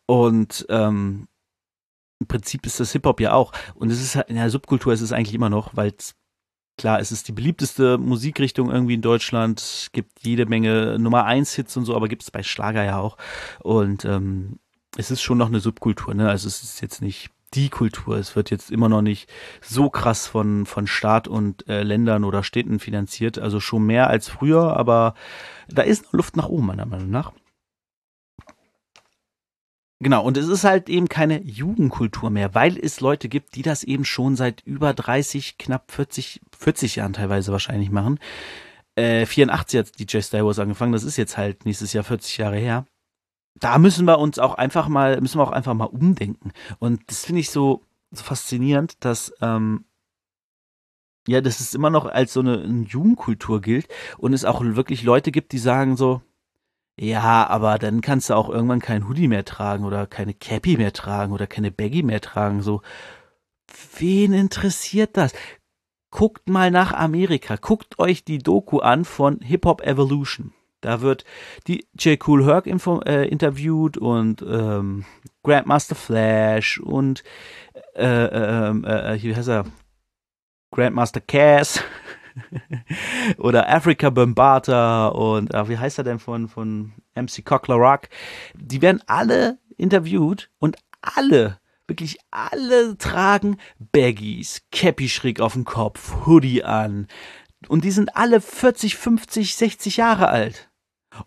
Und 0.06 0.66
ähm, 0.68 1.28
im 2.20 2.26
Prinzip 2.26 2.66
ist 2.66 2.80
das 2.80 2.92
Hip-Hop 2.92 3.20
ja 3.20 3.32
auch. 3.32 3.52
Und 3.74 3.90
es 3.90 4.00
ist 4.00 4.16
halt, 4.16 4.28
in 4.28 4.36
der 4.36 4.50
Subkultur 4.50 4.92
ist 4.92 5.00
es 5.00 5.12
eigentlich 5.12 5.34
immer 5.34 5.50
noch, 5.50 5.76
weil 5.76 5.92
klar, 6.76 7.00
es 7.00 7.12
ist 7.12 7.28
die 7.28 7.32
beliebteste 7.32 7.98
Musikrichtung 7.98 8.70
irgendwie 8.70 8.94
in 8.94 9.02
Deutschland. 9.02 9.90
Gibt 9.92 10.20
jede 10.22 10.46
Menge 10.46 10.98
Nummer 10.98 11.24
1 11.24 11.54
Hits 11.54 11.76
und 11.76 11.84
so, 11.84 11.94
aber 11.94 12.08
gibt 12.08 12.22
es 12.22 12.30
bei 12.30 12.42
Schlager 12.42 12.84
ja 12.84 12.98
auch. 12.98 13.16
Und 13.60 14.04
ähm, 14.04 14.58
es 14.96 15.10
ist 15.10 15.20
schon 15.20 15.38
noch 15.38 15.48
eine 15.48 15.60
Subkultur, 15.60 16.14
ne? 16.14 16.28
Also 16.28 16.48
es 16.48 16.62
ist 16.62 16.80
jetzt 16.80 17.02
nicht 17.02 17.30
die 17.54 17.68
Kultur. 17.68 18.16
Es 18.16 18.36
wird 18.36 18.50
jetzt 18.50 18.70
immer 18.70 18.88
noch 18.88 19.02
nicht 19.02 19.30
so 19.62 19.90
krass 19.90 20.26
von, 20.26 20.66
von 20.66 20.86
Staat 20.86 21.28
und 21.28 21.68
äh, 21.68 21.82
Ländern 21.82 22.24
oder 22.24 22.42
Städten 22.42 22.78
finanziert. 22.78 23.38
Also 23.38 23.60
schon 23.60 23.84
mehr 23.86 24.08
als 24.08 24.28
früher, 24.28 24.76
aber 24.76 25.14
da 25.68 25.82
ist 25.82 26.04
noch 26.04 26.12
Luft 26.12 26.36
nach 26.36 26.48
oben, 26.48 26.66
meiner 26.66 26.86
Meinung 26.86 27.10
nach. 27.10 27.32
Genau, 30.00 30.24
und 30.24 30.36
es 30.36 30.46
ist 30.46 30.62
halt 30.62 30.88
eben 30.88 31.08
keine 31.08 31.42
Jugendkultur 31.42 32.30
mehr, 32.30 32.54
weil 32.54 32.78
es 32.78 33.00
Leute 33.00 33.28
gibt, 33.28 33.56
die 33.56 33.62
das 33.62 33.82
eben 33.82 34.04
schon 34.04 34.36
seit 34.36 34.60
über 34.60 34.94
30, 34.94 35.58
knapp 35.58 35.90
40, 35.90 36.40
40 36.56 36.96
Jahren 36.96 37.14
teilweise 37.14 37.50
wahrscheinlich 37.50 37.90
machen. 37.90 38.20
Äh, 38.94 39.26
84 39.26 39.78
hat 39.78 39.98
DJ 39.98 40.20
Star 40.20 40.44
Wars 40.44 40.60
angefangen, 40.60 40.92
das 40.92 41.02
ist 41.02 41.16
jetzt 41.16 41.36
halt 41.36 41.64
nächstes 41.66 41.92
Jahr 41.92 42.04
40 42.04 42.38
Jahre 42.38 42.58
her. 42.58 42.86
Da 43.58 43.78
müssen 43.78 44.06
wir 44.06 44.20
uns 44.20 44.38
auch 44.38 44.54
einfach 44.54 44.86
mal, 44.86 45.20
müssen 45.20 45.38
wir 45.38 45.42
auch 45.42 45.50
einfach 45.50 45.74
mal 45.74 45.86
umdenken. 45.86 46.52
Und 46.78 47.02
das 47.08 47.24
finde 47.24 47.40
ich 47.40 47.50
so, 47.50 47.82
so 48.12 48.22
faszinierend, 48.22 49.04
dass 49.04 49.32
ähm, 49.40 49.84
ja, 51.28 51.42
dass 51.42 51.60
es 51.60 51.74
immer 51.74 51.90
noch 51.90 52.06
als 52.06 52.32
so 52.32 52.40
eine, 52.40 52.62
eine 52.62 52.84
Jugendkultur 52.84 53.60
gilt 53.60 53.86
und 54.16 54.32
es 54.32 54.46
auch 54.46 54.62
wirklich 54.62 55.02
Leute 55.02 55.30
gibt, 55.30 55.52
die 55.52 55.58
sagen 55.58 55.96
so, 55.96 56.22
ja, 57.00 57.46
aber 57.46 57.78
dann 57.78 58.00
kannst 58.00 58.28
du 58.30 58.34
auch 58.34 58.48
irgendwann 58.48 58.80
kein 58.80 59.08
Hoodie 59.08 59.28
mehr 59.28 59.44
tragen 59.44 59.84
oder 59.84 60.06
keine 60.06 60.34
Cappy 60.34 60.76
mehr 60.76 60.92
tragen 60.92 61.32
oder 61.32 61.46
keine 61.46 61.70
Baggy 61.70 62.02
mehr 62.02 62.20
tragen. 62.20 62.60
So, 62.60 62.82
wen 63.98 64.32
interessiert 64.32 65.16
das? 65.16 65.32
Guckt 66.10 66.48
mal 66.48 66.70
nach 66.70 66.92
Amerika. 66.92 67.56
Guckt 67.56 67.98
euch 67.98 68.24
die 68.24 68.38
Doku 68.38 68.80
an 68.80 69.04
von 69.04 69.40
Hip 69.40 69.64
Hop 69.64 69.82
Evolution. 69.82 70.52
Da 70.80 71.00
wird 71.00 71.24
die 71.66 71.86
J. 71.98 72.18
Cool 72.26 72.44
Herc 72.46 72.66
äh, 72.66 73.28
interviewt 73.28 73.96
und 73.96 74.42
ähm, 74.42 75.04
Grandmaster 75.42 75.94
Flash 75.94 76.80
und 76.80 77.22
äh, 77.94 78.04
äh, 78.04 78.70
äh, 78.70 79.14
äh 79.14 79.22
wie 79.22 79.36
heißt 79.36 79.48
er? 79.48 79.64
Grandmaster 80.70 81.20
Cass 81.20 81.82
oder 83.38 83.68
Africa 83.68 84.10
Bombata 84.10 85.08
und 85.08 85.54
äh, 85.54 85.68
wie 85.68 85.78
heißt 85.78 85.98
er 85.98 86.04
denn 86.04 86.18
von, 86.18 86.48
von 86.48 86.92
MC 87.14 87.44
Cockler 87.44 87.76
Rock? 87.76 88.08
Die 88.54 88.82
werden 88.82 89.02
alle 89.06 89.58
interviewt 89.76 90.50
und 90.58 90.76
alle, 91.00 91.58
wirklich 91.86 92.18
alle 92.30 92.96
tragen 92.98 93.58
Baggies, 93.78 94.62
Cappy 94.72 95.08
schräg 95.08 95.40
auf 95.40 95.54
dem 95.54 95.64
Kopf, 95.64 96.26
Hoodie 96.26 96.64
an. 96.64 97.06
Und 97.66 97.84
die 97.84 97.90
sind 97.90 98.16
alle 98.16 98.40
40, 98.40 98.96
50, 98.96 99.56
60 99.56 99.96
Jahre 99.96 100.28
alt. 100.28 100.70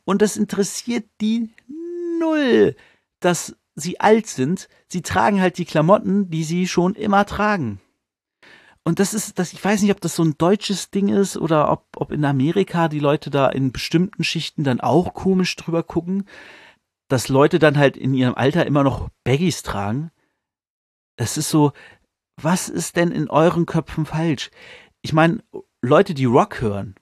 Und 0.06 0.22
das 0.22 0.38
interessiert 0.38 1.06
die 1.20 1.54
null, 2.20 2.76
dass 3.20 3.56
sie 3.76 4.00
alt 4.00 4.28
sind. 4.28 4.70
Sie 4.88 5.02
tragen 5.02 5.42
halt 5.42 5.58
die 5.58 5.66
Klamotten, 5.66 6.30
die 6.30 6.44
sie 6.44 6.68
schon 6.68 6.96
immer 6.96 7.26
tragen. 7.26 7.82
Und 8.84 9.00
das 9.00 9.14
ist, 9.14 9.38
das, 9.38 9.54
ich 9.54 9.64
weiß 9.64 9.82
nicht, 9.82 9.92
ob 9.92 10.02
das 10.02 10.16
so 10.16 10.24
ein 10.24 10.38
deutsches 10.38 10.90
Ding 10.90 11.10
ist 11.10 11.38
oder 11.38 11.72
ob, 11.72 11.86
ob 11.98 12.12
in 12.12 12.26
Amerika 12.26 12.88
die 12.88 13.00
Leute 13.00 13.30
da 13.30 13.48
in 13.50 13.72
bestimmten 13.72 14.24
Schichten 14.24 14.64
dann 14.64 14.82
auch 14.82 15.14
komisch 15.14 15.56
drüber 15.56 15.84
gucken, 15.84 16.26
dass 17.08 17.30
Leute 17.30 17.60
dann 17.60 17.78
halt 17.78 17.96
in 17.96 18.14
ihrem 18.14 18.36
Alter 18.36 18.66
immer 18.66 18.84
noch 18.84 19.10
Baggies 19.24 19.62
tragen. 19.62 20.12
Es 21.16 21.38
ist 21.38 21.50
so, 21.50 21.74
was 22.42 22.70
ist 22.70 22.96
denn 22.96 23.12
in 23.12 23.30
euren 23.30 23.68
Köpfen 23.68 24.06
falsch? 24.06 24.50
Ich 25.04 25.14
meine, 25.14 25.44
Leute, 25.82 26.16
die 26.16 26.26
Rock 26.26 26.62
hören, 26.62 26.96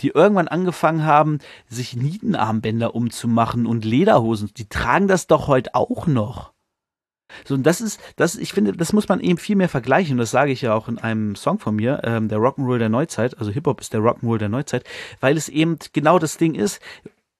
die 0.00 0.08
irgendwann 0.08 0.48
angefangen 0.48 1.04
haben, 1.04 1.38
sich 1.68 1.96
Nietenarmbänder 1.96 2.94
umzumachen 2.94 3.66
und 3.66 3.84
Lederhosen, 3.84 4.52
die 4.56 4.68
tragen 4.68 5.08
das 5.08 5.26
doch 5.26 5.48
heute 5.48 5.74
auch 5.74 6.06
noch. 6.06 6.53
So, 7.44 7.54
und 7.54 7.64
das 7.64 7.80
ist, 7.80 8.00
das, 8.16 8.36
ich 8.36 8.52
finde, 8.52 8.72
das 8.72 8.92
muss 8.92 9.08
man 9.08 9.20
eben 9.20 9.38
viel 9.38 9.56
mehr 9.56 9.68
vergleichen. 9.68 10.12
Und 10.12 10.18
das 10.18 10.30
sage 10.30 10.52
ich 10.52 10.62
ja 10.62 10.74
auch 10.74 10.88
in 10.88 10.98
einem 10.98 11.36
Song 11.36 11.58
von 11.58 11.76
mir, 11.76 12.00
ähm, 12.04 12.28
der 12.28 12.38
Rock'n'Roll 12.38 12.78
der 12.78 12.88
Neuzeit. 12.88 13.38
Also 13.38 13.50
Hip-Hop 13.50 13.80
ist 13.80 13.92
der 13.92 14.00
Rock'n'Roll 14.00 14.38
der 14.38 14.48
Neuzeit, 14.48 14.84
weil 15.20 15.36
es 15.36 15.48
eben 15.48 15.78
genau 15.92 16.18
das 16.18 16.36
Ding 16.36 16.54
ist. 16.54 16.80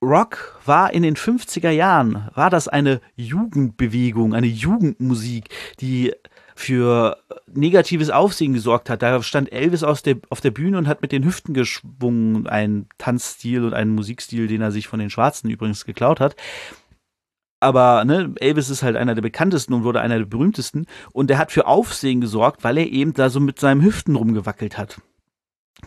Rock 0.03 0.61
war 0.67 0.93
in 0.93 1.03
den 1.03 1.17
50er 1.17 1.71
Jahren, 1.71 2.29
war 2.35 2.51
das 2.51 2.69
eine 2.69 3.01
Jugendbewegung, 3.17 4.35
eine 4.35 4.47
Jugendmusik, 4.47 5.49
die 5.81 6.13
für 6.55 7.17
negatives 7.53 8.11
Aufsehen 8.11 8.53
gesorgt 8.53 8.91
hat. 8.91 9.03
Da 9.03 9.23
stand 9.23 9.51
Elvis 9.51 9.81
der, 10.03 10.17
auf 10.29 10.41
der 10.41 10.51
Bühne 10.51 10.79
und 10.79 10.87
hat 10.87 11.03
mit 11.03 11.11
den 11.11 11.25
Hüften 11.25 11.55
geschwungen, 11.55 12.47
ein 12.47 12.87
Tanzstil 12.99 13.65
und 13.65 13.75
einen 13.75 13.95
Musikstil, 13.95 14.47
den 14.47 14.61
er 14.61 14.71
sich 14.71 14.87
von 14.87 15.01
den 15.01 15.11
Schwarzen 15.11 15.51
übrigens 15.51 15.85
geklaut 15.85 16.21
hat 16.21 16.37
aber 17.65 18.05
ne, 18.05 18.33
Elvis 18.39 18.71
ist 18.71 18.83
halt 18.83 18.97
einer 18.97 19.15
der 19.15 19.23
bekanntesten 19.23 19.73
und 19.73 19.85
wurde 19.85 20.01
einer 20.01 20.19
der 20.19 20.27
berühmtesten 20.27 20.87
und 21.13 21.31
der 21.31 21.39
hat 21.39 21.51
für 21.51 21.67
Aufsehen 21.67 22.21
gesorgt, 22.21 22.63
weil 22.63 22.79
er 22.79 22.87
eben 22.87 23.15
da 23.15 23.31
so 23.31 23.41
mit 23.41 23.59
seinen 23.59 23.83
Hüften 23.83 24.17
rumgewackelt 24.17 24.77
hat. 24.77 25.01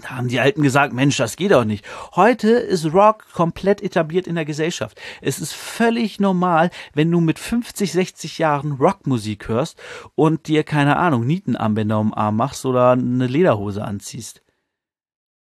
Da 0.01 0.09
haben 0.09 0.27
die 0.27 0.39
Alten 0.39 0.61
gesagt, 0.61 0.93
Mensch, 0.93 1.17
das 1.17 1.37
geht 1.37 1.53
auch 1.53 1.63
nicht. 1.63 1.85
Heute 2.15 2.49
ist 2.49 2.93
Rock 2.93 3.25
komplett 3.33 3.81
etabliert 3.81 4.27
in 4.27 4.35
der 4.35 4.45
Gesellschaft. 4.45 4.99
Es 5.21 5.39
ist 5.39 5.53
völlig 5.53 6.19
normal, 6.19 6.71
wenn 6.93 7.09
du 7.09 7.19
mit 7.19 7.39
50, 7.39 7.91
60 7.91 8.37
Jahren 8.37 8.73
Rockmusik 8.73 9.47
hörst 9.47 9.79
und 10.15 10.47
dir, 10.47 10.63
keine 10.63 10.97
Ahnung, 10.97 11.25
Nietenarmbänder 11.25 11.99
um 11.99 12.09
den 12.09 12.13
Arm 12.17 12.35
machst 12.35 12.65
oder 12.65 12.91
eine 12.91 13.27
Lederhose 13.27 13.83
anziehst. 13.83 14.41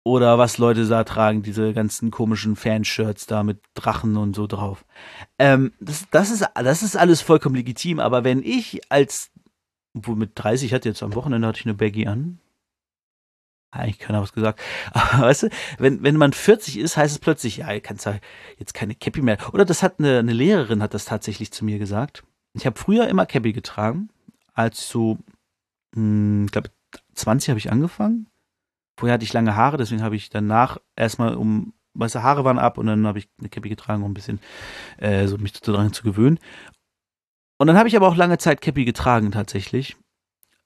Oder 0.08 0.38
was 0.38 0.58
Leute 0.58 0.88
da 0.88 1.04
tragen, 1.04 1.44
diese 1.44 1.74
ganzen 1.74 2.12
komischen 2.12 2.56
Fanshirts 2.56 3.26
da 3.26 3.44
mit 3.44 3.60
Drachen 3.74 4.16
und 4.16 4.38
so 4.38 4.48
drauf. 4.48 4.86
Ähm, 5.38 5.74
das, 5.82 6.08
das, 6.12 6.32
ist, 6.32 6.46
das 6.56 6.82
ist 6.82 6.96
alles 6.96 7.20
vollkommen 7.20 7.56
legitim, 7.56 8.00
aber 8.00 8.24
wenn 8.24 8.42
ich 8.42 8.90
als, 8.90 9.32
wo 9.94 10.16
mit 10.16 10.32
30 10.36 10.74
hatte 10.74 10.88
jetzt 10.88 11.04
am 11.04 11.14
Wochenende 11.14 11.46
hatte 11.46 11.60
ich 11.60 11.66
eine 11.66 11.74
Baggy 11.74 12.08
an. 12.08 12.40
Eigentlich 13.70 14.00
keiner 14.00 14.22
was 14.22 14.32
gesagt. 14.32 14.62
Aber 14.94 15.24
weißt 15.24 15.44
du, 15.44 15.50
wenn, 15.78 16.02
wenn 16.02 16.16
man 16.16 16.32
40 16.32 16.78
ist, 16.78 16.96
heißt 16.96 17.12
es 17.14 17.20
plötzlich, 17.20 17.58
ja, 17.58 17.78
kannst 17.82 18.06
ja 18.06 18.18
jetzt 18.58 18.74
keine 18.74 18.96
Cappy 18.96 19.22
mehr. 19.22 19.38
Oder 19.52 19.66
das 19.66 19.84
hat 19.84 20.00
eine, 20.00 20.20
eine 20.20 20.32
Lehrerin 20.32 20.82
hat 20.82 20.94
das 20.94 21.04
tatsächlich 21.04 21.52
zu 21.52 21.66
mir 21.66 21.80
gesagt. 21.80 22.24
Ich 22.54 22.66
habe 22.66 22.80
früher 22.80 23.10
immer 23.10 23.26
Cappy 23.26 23.52
getragen, 23.52 24.08
als 24.54 24.88
so, 24.88 25.18
hm, 25.94 26.46
ich 26.46 26.52
glaube, 26.54 26.72
20 27.14 27.50
habe 27.50 27.60
ich 27.60 27.70
angefangen 27.70 28.28
Vorher 28.98 29.14
hatte 29.14 29.24
ich 29.24 29.34
lange 29.34 29.56
Haare, 29.56 29.78
deswegen 29.78 30.02
habe 30.02 30.16
ich 30.16 30.30
danach 30.30 30.80
erstmal 30.96 31.36
um 31.36 31.74
weiße 31.94 32.24
Haare 32.24 32.44
waren 32.44 32.60
ab 32.60 32.78
und 32.78 32.88
dann 32.88 33.08
habe 33.08 33.20
ich 33.20 33.30
eine 33.40 33.50
Cappy 33.50 33.70
getragen, 33.70 34.04
um 34.04 34.12
ein 34.12 34.16
bisschen 34.16 34.40
äh, 34.98 35.28
so 35.28 35.38
mich 35.38 35.54
daran 35.54 35.94
zu 35.94 36.04
gewöhnen. 36.04 36.40
Und 37.58 37.68
dann 37.68 37.78
habe 37.78 37.88
ich 37.88 37.96
aber 37.96 38.08
auch 38.08 38.16
lange 38.16 38.38
Zeit 38.38 38.62
Cappy 38.62 38.86
getragen 38.86 39.32
tatsächlich. 39.32 39.98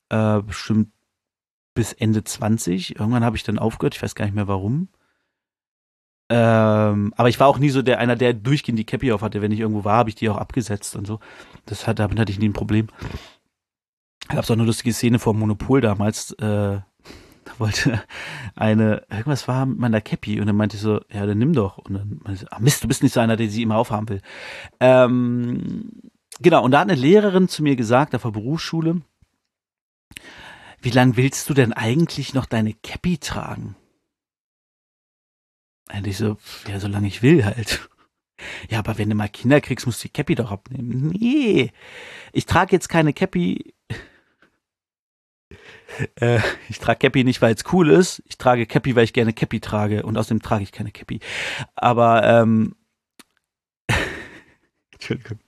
Äh, 0.10 0.42
bestimmt 0.42 0.92
bis 1.74 1.94
Ende 1.94 2.24
20. 2.24 3.00
Irgendwann 3.00 3.24
habe 3.24 3.38
ich 3.38 3.44
dann 3.44 3.60
aufgehört, 3.60 3.96
ich 3.96 4.04
weiß 4.04 4.16
gar 4.16 4.26
nicht 4.26 4.36
mehr 4.36 4.48
warum. 4.48 4.90
Ähm, 6.30 7.14
aber 7.18 7.30
ich 7.30 7.40
war 7.40 7.48
auch 7.48 7.60
nie 7.60 7.70
so 7.70 7.82
der 7.82 8.00
einer, 8.00 8.16
der 8.16 8.34
durchgehend 8.34 8.80
die 8.80 8.86
Cappy 8.86 9.12
auf 9.12 9.22
hatte. 9.22 9.42
Wenn 9.42 9.52
ich 9.52 9.60
irgendwo 9.60 9.84
war, 9.84 9.98
habe 9.98 10.10
ich 10.10 10.16
die 10.16 10.30
auch 10.30 10.38
abgesetzt 10.38 10.96
und 10.96 11.08
so. 11.08 11.20
Das 11.66 11.88
hat, 11.88 12.00
damit 12.00 12.20
hatte 12.20 12.32
ich 12.32 12.40
nie 12.40 12.50
ein 12.50 12.54
Problem. 12.54 12.88
Da 14.28 14.36
gab 14.36 14.44
es 14.44 14.52
auch 14.52 14.56
eine 14.56 14.66
lustige 14.66 14.94
Szene 14.94 15.20
vor 15.20 15.34
Monopol 15.34 15.82
damals. 15.82 16.32
Äh, 16.34 16.80
da 17.46 17.60
wollte 17.60 18.04
eine, 18.56 19.06
irgendwas 19.10 19.48
war 19.48 19.66
mit 19.66 19.80
meiner 19.80 20.02
Cappy 20.02 20.40
und 20.40 20.48
dann 20.48 20.56
meinte 20.56 20.76
ich 20.76 20.82
so, 20.82 21.02
ja, 21.12 21.26
dann 21.26 21.38
nimm 21.38 21.54
doch. 21.54 21.78
Und 21.78 21.94
dann 21.96 22.22
meinte 22.24 22.44
ich, 22.44 22.54
ach 22.54 22.60
Mist, 22.60 22.84
du 22.84 22.88
bist 22.88 23.04
nicht 23.04 23.14
so 23.14 23.20
einer, 23.20 23.38
der 23.38 23.50
sie 23.50 23.64
immer 23.64 23.78
aufhaben 23.78 24.10
will. 24.10 24.22
Ähm, 24.80 25.92
genau, 26.40 26.64
und 26.64 26.72
da 26.72 26.80
hat 26.80 26.90
eine 26.90 27.00
Lehrerin 27.00 27.48
zu 27.48 27.64
mir 27.64 27.76
gesagt, 27.76 28.16
auf 28.16 28.24
der 28.24 28.32
Berufsschule, 28.32 29.02
wie 30.82 30.90
lange 30.90 31.18
willst 31.18 31.50
du 31.50 31.54
denn 31.54 31.74
eigentlich 31.74 32.34
noch 32.34 32.46
deine 32.46 32.74
Cappy 32.74 33.18
tragen? 33.18 33.76
Und 35.94 36.08
ich 36.08 36.18
so, 36.18 36.38
ja, 36.68 36.80
solange 36.80 37.08
ich 37.08 37.22
will 37.22 37.46
halt. 37.46 37.88
Ja, 38.70 38.80
aber 38.80 38.98
wenn 38.98 39.10
du 39.10 39.16
mal 39.16 39.30
Kinder 39.30 39.62
kriegst, 39.62 39.86
musst 39.86 40.04
du 40.04 40.08
die 40.08 40.14
Cappy 40.14 40.34
doch 40.34 40.52
abnehmen. 40.52 41.10
Nee, 41.10 41.72
ich 42.34 42.48
trage 42.48 42.72
jetzt 42.72 42.90
keine 42.90 43.14
Cappy 43.14 43.76
äh, 46.16 46.40
ich 46.70 46.80
trage 46.80 47.00
Cappy 47.00 47.24
nicht, 47.24 47.42
weil 47.42 47.54
es 47.54 47.64
cool 47.72 47.90
ist. 47.90 48.22
Ich 48.28 48.38
trage 48.38 48.66
Cappy, 48.66 48.96
weil 48.96 49.04
ich 49.04 49.14
gerne 49.14 49.34
Cappy 49.34 49.60
trage. 49.60 50.04
Und 50.04 50.18
außerdem 50.18 50.42
trage 50.42 50.64
ich 50.64 50.72
keine 50.72 50.92
Cappy. 50.92 51.20
Aber, 51.76 52.24
ähm, 52.24 52.76
Entschuldigung. 54.94 55.40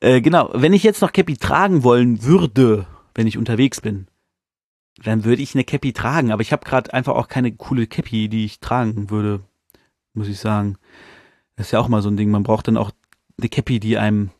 Äh, 0.00 0.20
genau, 0.20 0.50
wenn 0.52 0.72
ich 0.72 0.82
jetzt 0.82 1.02
noch 1.02 1.12
Cappy 1.12 1.36
tragen 1.36 1.82
wollen 1.82 2.22
würde, 2.22 2.86
wenn 3.14 3.26
ich 3.26 3.38
unterwegs 3.38 3.80
bin, 3.80 4.08
dann 5.02 5.24
würde 5.24 5.42
ich 5.42 5.54
eine 5.54 5.64
Cappy 5.64 5.92
tragen. 5.92 6.32
Aber 6.32 6.42
ich 6.42 6.52
habe 6.52 6.64
gerade 6.64 6.92
einfach 6.92 7.14
auch 7.14 7.28
keine 7.28 7.52
coole 7.52 7.86
Cappy, 7.86 8.28
die 8.28 8.44
ich 8.44 8.60
tragen 8.60 9.10
würde, 9.10 9.40
muss 10.14 10.28
ich 10.28 10.38
sagen. 10.38 10.76
Das 11.56 11.68
ist 11.68 11.72
ja 11.72 11.80
auch 11.80 11.88
mal 11.88 12.02
so 12.02 12.10
ein 12.10 12.16
Ding. 12.16 12.30
Man 12.30 12.42
braucht 12.42 12.68
dann 12.68 12.76
auch 12.76 12.90
eine 13.38 13.48
Cappy, 13.48 13.80
die 13.80 13.98
einem 13.98 14.30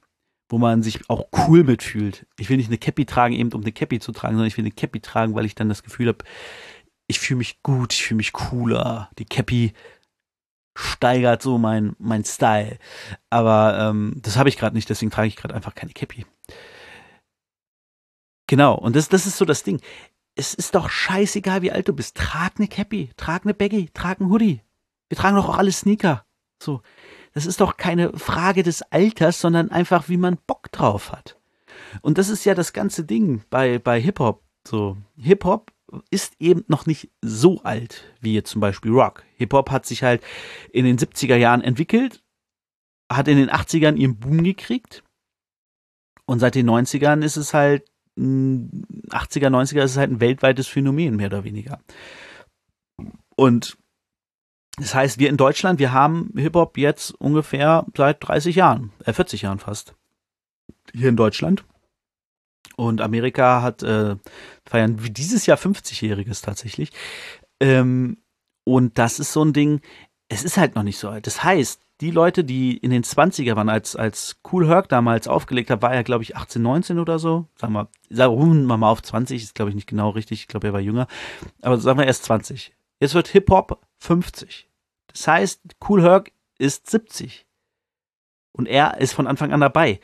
wo 0.48 0.58
man 0.58 0.82
sich 0.82 1.10
auch 1.10 1.26
cool 1.46 1.64
mitfühlt. 1.64 2.26
Ich 2.38 2.48
will 2.48 2.56
nicht 2.56 2.68
eine 2.68 2.78
Cappy 2.78 3.04
tragen, 3.04 3.34
eben 3.34 3.52
um 3.52 3.62
eine 3.62 3.72
Cappy 3.72 3.98
zu 3.98 4.12
tragen, 4.12 4.34
sondern 4.34 4.48
ich 4.48 4.56
will 4.56 4.64
eine 4.64 4.72
Cappy 4.72 5.00
tragen, 5.00 5.34
weil 5.34 5.44
ich 5.44 5.54
dann 5.54 5.68
das 5.68 5.82
Gefühl 5.82 6.08
habe, 6.08 6.24
ich 7.08 7.20
fühle 7.20 7.38
mich 7.38 7.62
gut, 7.62 7.92
ich 7.92 8.04
fühle 8.04 8.16
mich 8.16 8.32
cooler. 8.32 9.10
Die 9.18 9.24
Cappy 9.24 9.72
steigert 10.76 11.42
so 11.42 11.58
mein, 11.58 11.96
mein 11.98 12.24
Style. 12.24 12.78
Aber 13.30 13.78
ähm, 13.78 14.14
das 14.22 14.36
habe 14.36 14.48
ich 14.48 14.56
gerade 14.56 14.76
nicht, 14.76 14.88
deswegen 14.88 15.10
trage 15.10 15.28
ich 15.28 15.36
gerade 15.36 15.54
einfach 15.54 15.74
keine 15.74 15.92
Cappy. 15.92 16.26
Genau, 18.48 18.74
und 18.74 18.94
das, 18.94 19.08
das 19.08 19.26
ist 19.26 19.38
so 19.38 19.44
das 19.44 19.64
Ding. 19.64 19.80
Es 20.36 20.54
ist 20.54 20.74
doch 20.74 20.90
scheißegal, 20.90 21.62
wie 21.62 21.72
alt 21.72 21.88
du 21.88 21.92
bist. 21.92 22.16
Trag 22.16 22.54
eine 22.58 22.68
Cappy, 22.68 23.10
trag 23.16 23.44
eine 23.44 23.54
Baggy, 23.54 23.90
trag 23.92 24.20
einen 24.20 24.30
Hoodie. 24.30 24.60
Wir 25.08 25.16
tragen 25.16 25.36
doch 25.36 25.48
auch 25.48 25.58
alle 25.58 25.72
Sneaker. 25.72 26.24
So, 26.62 26.82
Das 27.36 27.44
ist 27.44 27.60
doch 27.60 27.76
keine 27.76 28.18
Frage 28.18 28.62
des 28.62 28.80
Alters, 28.80 29.42
sondern 29.42 29.70
einfach, 29.70 30.08
wie 30.08 30.16
man 30.16 30.38
Bock 30.46 30.72
drauf 30.72 31.12
hat. 31.12 31.38
Und 32.00 32.16
das 32.16 32.30
ist 32.30 32.46
ja 32.46 32.54
das 32.54 32.72
ganze 32.72 33.04
Ding 33.04 33.44
bei, 33.50 33.78
bei 33.78 34.00
Hip-Hop. 34.00 34.42
So, 34.66 34.96
Hip-Hop 35.18 35.70
ist 36.10 36.32
eben 36.38 36.64
noch 36.68 36.86
nicht 36.86 37.10
so 37.20 37.60
alt 37.62 38.10
wie 38.22 38.32
jetzt 38.32 38.52
zum 38.52 38.62
Beispiel 38.62 38.90
Rock. 38.90 39.22
Hip-Hop 39.36 39.70
hat 39.70 39.84
sich 39.84 40.02
halt 40.02 40.22
in 40.72 40.86
den 40.86 40.96
70er 40.96 41.36
Jahren 41.36 41.60
entwickelt, 41.60 42.24
hat 43.12 43.28
in 43.28 43.36
den 43.36 43.50
80ern 43.50 43.96
ihren 43.96 44.18
Boom 44.18 44.42
gekriegt 44.42 45.04
und 46.24 46.38
seit 46.38 46.54
den 46.54 46.70
90ern 46.70 47.22
ist 47.22 47.36
es 47.36 47.52
halt 47.52 47.84
80er, 48.18 49.50
90er 49.50 49.82
ist 49.82 49.90
es 49.90 49.96
halt 49.98 50.10
ein 50.10 50.20
weltweites 50.20 50.68
Phänomen, 50.68 51.16
mehr 51.16 51.26
oder 51.26 51.44
weniger. 51.44 51.80
Und 53.36 53.76
das 54.78 54.94
heißt, 54.94 55.18
wir 55.18 55.28
in 55.30 55.36
Deutschland, 55.36 55.78
wir 55.78 55.92
haben 55.92 56.32
Hip-Hop 56.36 56.76
jetzt 56.76 57.12
ungefähr 57.12 57.86
seit 57.96 58.26
30 58.26 58.56
Jahren, 58.56 58.92
äh 59.04 59.12
40 59.12 59.42
Jahren 59.42 59.58
fast. 59.58 59.94
Hier 60.92 61.08
in 61.08 61.16
Deutschland. 61.16 61.64
Und 62.76 63.00
Amerika 63.00 63.62
hat, 63.62 63.82
äh, 63.82 64.16
feiern 64.66 64.98
dieses 65.10 65.46
Jahr 65.46 65.56
50-Jähriges 65.56 66.42
tatsächlich. 66.42 66.90
Ähm, 67.58 68.18
und 68.64 68.98
das 68.98 69.18
ist 69.18 69.32
so 69.32 69.42
ein 69.42 69.54
Ding, 69.54 69.80
es 70.28 70.44
ist 70.44 70.58
halt 70.58 70.74
noch 70.74 70.82
nicht 70.82 70.98
so 70.98 71.08
alt. 71.08 71.26
Das 71.26 71.42
heißt, 71.42 71.80
die 72.02 72.10
Leute, 72.10 72.44
die 72.44 72.76
in 72.76 72.90
den 72.90 73.02
20er 73.02 73.56
waren, 73.56 73.70
als, 73.70 73.96
als 73.96 74.36
Cool 74.52 74.68
Herc 74.68 74.90
damals 74.90 75.28
aufgelegt 75.28 75.70
hat, 75.70 75.80
war 75.80 75.94
er, 75.94 76.04
glaube 76.04 76.24
ich, 76.24 76.36
18, 76.36 76.60
19 76.60 76.98
oder 76.98 77.18
so. 77.18 77.46
Sagen 77.56 77.72
wir, 77.72 77.88
sagen 78.10 78.66
wir 78.66 78.76
mal 78.76 78.90
auf 78.90 79.02
20, 79.02 79.42
ist, 79.42 79.54
glaube 79.54 79.70
ich, 79.70 79.74
nicht 79.74 79.88
genau 79.88 80.10
richtig. 80.10 80.40
Ich 80.40 80.48
glaube, 80.48 80.66
er 80.66 80.72
war 80.74 80.80
jünger. 80.80 81.06
Aber 81.62 81.78
sagen 81.78 81.98
wir 81.98 82.06
erst 82.06 82.24
20. 82.24 82.75
Jetzt 83.00 83.14
wird 83.14 83.28
Hip-Hop 83.28 83.84
50. 83.98 84.68
Das 85.08 85.28
heißt, 85.28 85.62
Cool 85.86 86.02
Herc 86.02 86.32
ist 86.58 86.90
70. 86.90 87.46
Und 88.52 88.66
er 88.66 88.98
ist 88.98 89.12
von 89.12 89.26
Anfang 89.26 89.52
an 89.52 89.60
dabei. 89.60 90.00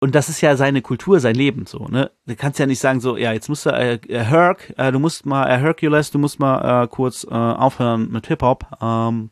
Und 0.00 0.14
das 0.14 0.28
ist 0.28 0.40
ja 0.42 0.56
seine 0.56 0.82
Kultur, 0.82 1.18
sein 1.18 1.34
Leben, 1.34 1.64
so, 1.64 1.86
ne? 1.86 2.10
Du 2.26 2.36
kannst 2.36 2.58
ja 2.58 2.66
nicht 2.66 2.78
sagen, 2.78 3.00
so, 3.00 3.16
ja, 3.16 3.32
jetzt 3.32 3.48
musst 3.48 3.64
du, 3.64 3.70
äh, 3.70 3.94
äh 3.94 4.22
Herc, 4.22 4.74
äh, 4.76 4.92
du 4.92 4.98
musst 4.98 5.24
mal, 5.24 5.46
äh, 5.48 5.58
Hercules, 5.58 6.10
du 6.10 6.18
musst 6.18 6.38
mal 6.38 6.84
äh, 6.84 6.88
kurz 6.88 7.24
äh, 7.24 7.30
aufhören 7.30 8.10
mit 8.10 8.26
Hip-Hop, 8.26 8.66
ähm, 8.82 9.30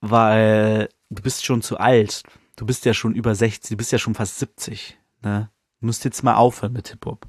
weil 0.00 0.88
du 1.10 1.22
bist 1.22 1.44
schon 1.44 1.60
zu 1.60 1.78
alt. 1.78 2.22
Du 2.56 2.64
bist 2.64 2.86
ja 2.86 2.94
schon 2.94 3.14
über 3.14 3.34
60, 3.34 3.70
du 3.70 3.76
bist 3.76 3.92
ja 3.92 3.98
schon 3.98 4.14
fast 4.14 4.38
70, 4.38 4.98
ne? 5.22 5.50
Du 5.80 5.86
musst 5.86 6.04
jetzt 6.04 6.22
mal 6.22 6.36
aufhören 6.36 6.72
mit 6.72 6.88
Hip-Hop. 6.88 7.26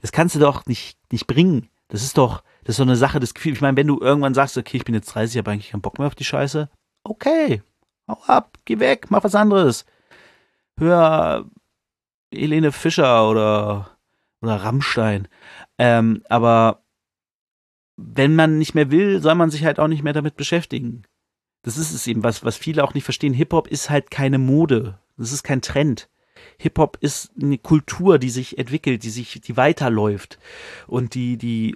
Das 0.00 0.12
kannst 0.12 0.34
du 0.34 0.38
doch 0.38 0.64
nicht, 0.66 0.98
nicht 1.12 1.26
bringen. 1.26 1.68
Das 1.90 2.02
ist 2.02 2.16
doch, 2.16 2.42
das 2.64 2.74
ist 2.74 2.76
so 2.78 2.82
eine 2.82 2.96
Sache 2.96 3.20
des 3.20 3.34
Gefühls. 3.34 3.56
Ich 3.56 3.62
meine, 3.62 3.76
wenn 3.76 3.86
du 3.86 4.00
irgendwann 4.00 4.34
sagst, 4.34 4.56
okay, 4.56 4.78
ich 4.78 4.84
bin 4.84 4.94
jetzt 4.94 5.14
30, 5.14 5.34
ich 5.34 5.38
habe 5.38 5.50
eigentlich 5.50 5.70
keinen 5.70 5.82
Bock 5.82 5.98
mehr 5.98 6.06
auf 6.06 6.14
die 6.14 6.24
Scheiße, 6.24 6.70
okay, 7.04 7.62
hau 8.08 8.18
ab, 8.26 8.58
geh 8.64 8.78
weg, 8.78 9.10
mach 9.10 9.24
was 9.24 9.34
anderes. 9.34 9.84
Hör 10.78 11.46
Helene 12.32 12.72
Fischer 12.72 13.28
oder, 13.28 13.90
oder 14.40 14.56
Rammstein. 14.56 15.28
Ähm, 15.78 16.22
aber 16.28 16.82
wenn 17.96 18.34
man 18.34 18.58
nicht 18.58 18.74
mehr 18.74 18.90
will, 18.90 19.20
soll 19.20 19.34
man 19.34 19.50
sich 19.50 19.64
halt 19.64 19.78
auch 19.78 19.88
nicht 19.88 20.02
mehr 20.02 20.12
damit 20.12 20.36
beschäftigen. 20.36 21.02
Das 21.62 21.76
ist 21.76 21.92
es 21.92 22.06
eben, 22.06 22.22
was, 22.22 22.44
was 22.44 22.56
viele 22.56 22.82
auch 22.82 22.94
nicht 22.94 23.04
verstehen. 23.04 23.34
Hip-Hop 23.34 23.68
ist 23.68 23.90
halt 23.90 24.10
keine 24.10 24.38
Mode. 24.38 24.98
Das 25.18 25.32
ist 25.32 25.42
kein 25.42 25.60
Trend. 25.60 26.08
Hip-Hop 26.60 26.98
ist 27.00 27.32
eine 27.40 27.56
Kultur, 27.56 28.18
die 28.18 28.28
sich 28.28 28.58
entwickelt, 28.58 29.02
die 29.02 29.08
sich, 29.10 29.40
die 29.40 29.56
weiterläuft 29.56 30.38
und 30.86 31.14
die, 31.14 31.38
die 31.38 31.74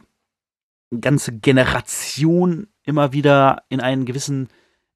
ganze 1.01 1.33
Generation 1.33 2.67
immer 2.83 3.15
wieder 3.15 3.63
in 3.71 3.81
einen 3.81 4.05
gewissen, 4.05 4.49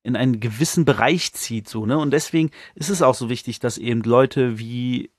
in 0.02 0.14
einen 0.14 0.40
gewissen 0.40 0.84
Bereich 0.84 1.32
zieht, 1.32 1.70
so, 1.70 1.86
ne? 1.86 1.96
Und 1.96 2.10
deswegen 2.10 2.50
ist 2.74 2.90
es 2.90 3.00
auch 3.00 3.14
so 3.14 3.30
wichtig, 3.30 3.60
dass 3.60 3.78
eben 3.78 4.02
Leute 4.02 4.58
wie, 4.58 5.10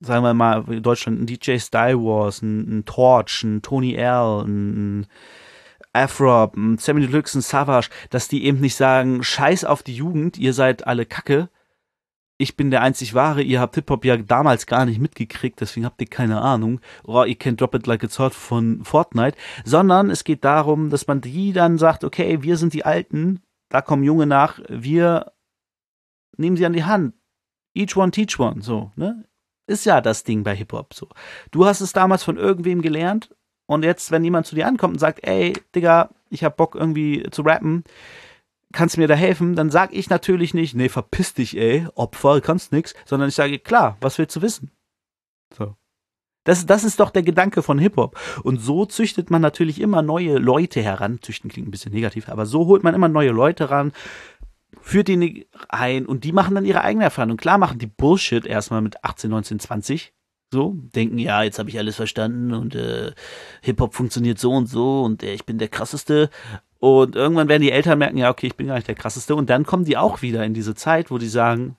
sagen 0.00 0.24
wir 0.24 0.34
mal, 0.34 0.64
in 0.68 0.82
Deutschland 0.82 1.20
ein 1.20 1.26
DJ 1.26 1.58
Style 1.58 1.98
Wars, 1.98 2.42
ein, 2.42 2.78
ein 2.80 2.84
Torch, 2.84 3.44
ein 3.44 3.62
Tony 3.62 3.94
L, 3.94 4.42
ein, 4.44 5.02
ein 5.02 5.06
Afro, 5.92 6.50
ein 6.56 6.78
Sammy 6.78 7.02
Deluxe, 7.02 7.38
ein 7.38 7.42
Savage, 7.42 7.90
dass 8.10 8.26
die 8.26 8.44
eben 8.44 8.58
nicht 8.58 8.74
sagen, 8.74 9.22
scheiß 9.22 9.64
auf 9.64 9.84
die 9.84 9.94
Jugend, 9.94 10.36
ihr 10.36 10.52
seid 10.52 10.84
alle 10.88 11.06
Kacke, 11.06 11.48
ich 12.36 12.56
bin 12.56 12.70
der 12.70 12.82
einzig 12.82 13.14
Wahre, 13.14 13.42
ihr 13.42 13.60
habt 13.60 13.76
Hip-Hop 13.76 14.04
ja 14.04 14.16
damals 14.16 14.66
gar 14.66 14.86
nicht 14.86 15.00
mitgekriegt, 15.00 15.60
deswegen 15.60 15.86
habt 15.86 16.00
ihr 16.00 16.08
keine 16.08 16.40
Ahnung. 16.40 16.80
Oh, 17.04 17.22
ihr 17.22 17.36
kennt 17.36 17.60
Drop 17.60 17.74
It 17.74 17.86
Like 17.86 18.02
It's 18.02 18.18
Hot 18.18 18.34
von 18.34 18.84
Fortnite. 18.84 19.36
Sondern 19.64 20.10
es 20.10 20.24
geht 20.24 20.44
darum, 20.44 20.90
dass 20.90 21.06
man 21.06 21.20
die 21.20 21.52
dann 21.52 21.78
sagt, 21.78 22.02
okay, 22.02 22.42
wir 22.42 22.56
sind 22.56 22.72
die 22.74 22.84
Alten, 22.84 23.40
da 23.68 23.80
kommen 23.80 24.02
Junge 24.02 24.26
nach, 24.26 24.60
wir 24.68 25.32
nehmen 26.36 26.56
sie 26.56 26.66
an 26.66 26.72
die 26.72 26.84
Hand. 26.84 27.14
Each 27.72 27.96
one 27.96 28.10
teach 28.10 28.38
one, 28.38 28.62
so, 28.62 28.90
ne? 28.96 29.24
Ist 29.66 29.86
ja 29.86 30.00
das 30.00 30.24
Ding 30.24 30.42
bei 30.42 30.54
Hip-Hop, 30.54 30.92
so. 30.92 31.08
Du 31.50 31.64
hast 31.66 31.80
es 31.80 31.92
damals 31.92 32.24
von 32.24 32.36
irgendwem 32.36 32.82
gelernt 32.82 33.34
und 33.66 33.84
jetzt, 33.84 34.10
wenn 34.10 34.24
jemand 34.24 34.46
zu 34.46 34.54
dir 34.54 34.66
ankommt 34.66 34.94
und 34.94 34.98
sagt, 34.98 35.26
ey, 35.26 35.54
Digga, 35.74 36.10
ich 36.30 36.44
hab 36.44 36.56
Bock 36.56 36.74
irgendwie 36.74 37.26
zu 37.30 37.42
rappen, 37.42 37.84
kannst 38.74 38.96
du 38.96 39.00
mir 39.00 39.08
da 39.08 39.14
helfen? 39.14 39.56
Dann 39.56 39.70
sag 39.70 39.94
ich 39.94 40.10
natürlich 40.10 40.54
nicht, 40.54 40.74
nee, 40.74 40.88
verpiss 40.88 41.34
dich, 41.34 41.56
ey, 41.56 41.86
Opfer, 41.94 42.40
kannst 42.40 42.72
nix, 42.72 42.94
sondern 43.06 43.28
ich 43.28 43.34
sage, 43.34 43.58
klar, 43.58 43.96
was 44.00 44.18
willst 44.18 44.36
du 44.36 44.42
wissen? 44.42 44.70
So. 45.56 45.76
Das, 46.44 46.66
das 46.66 46.84
ist 46.84 47.00
doch 47.00 47.10
der 47.10 47.22
Gedanke 47.22 47.62
von 47.62 47.78
Hip-Hop. 47.78 48.18
Und 48.42 48.60
so 48.60 48.84
züchtet 48.84 49.30
man 49.30 49.40
natürlich 49.40 49.80
immer 49.80 50.02
neue 50.02 50.36
Leute 50.36 50.82
heran. 50.82 51.20
Züchten 51.22 51.50
klingt 51.50 51.68
ein 51.68 51.70
bisschen 51.70 51.92
negativ, 51.92 52.28
aber 52.28 52.44
so 52.44 52.66
holt 52.66 52.84
man 52.84 52.94
immer 52.94 53.08
neue 53.08 53.30
Leute 53.30 53.70
ran, 53.70 53.92
führt 54.80 55.08
die 55.08 55.46
ein 55.68 56.04
und 56.04 56.24
die 56.24 56.32
machen 56.32 56.54
dann 56.54 56.66
ihre 56.66 56.82
eigene 56.82 57.04
Erfahrung. 57.04 57.38
Klar 57.38 57.56
machen 57.56 57.78
die 57.78 57.86
Bullshit 57.86 58.44
erstmal 58.44 58.82
mit 58.82 59.02
18, 59.02 59.30
19, 59.30 59.58
20. 59.58 60.12
So, 60.52 60.76
denken, 60.94 61.18
ja, 61.18 61.42
jetzt 61.42 61.58
habe 61.58 61.70
ich 61.70 61.78
alles 61.78 61.96
verstanden 61.96 62.52
und 62.52 62.74
äh, 62.74 63.12
Hip-Hop 63.62 63.94
funktioniert 63.94 64.38
so 64.38 64.52
und 64.52 64.66
so 64.66 65.02
und 65.02 65.22
äh, 65.22 65.32
ich 65.32 65.46
bin 65.46 65.58
der 65.58 65.68
krasseste. 65.68 66.30
Und 66.84 67.16
irgendwann 67.16 67.48
werden 67.48 67.62
die 67.62 67.70
Eltern 67.70 67.98
merken, 67.98 68.18
ja, 68.18 68.28
okay, 68.28 68.48
ich 68.48 68.56
bin 68.56 68.66
gar 68.66 68.74
nicht 68.74 68.86
der 68.86 68.94
krasseste. 68.94 69.34
Und 69.34 69.48
dann 69.48 69.64
kommen 69.64 69.86
die 69.86 69.96
auch 69.96 70.20
wieder 70.20 70.44
in 70.44 70.52
diese 70.52 70.74
Zeit, 70.74 71.10
wo 71.10 71.16
die 71.16 71.28
sagen, 71.28 71.78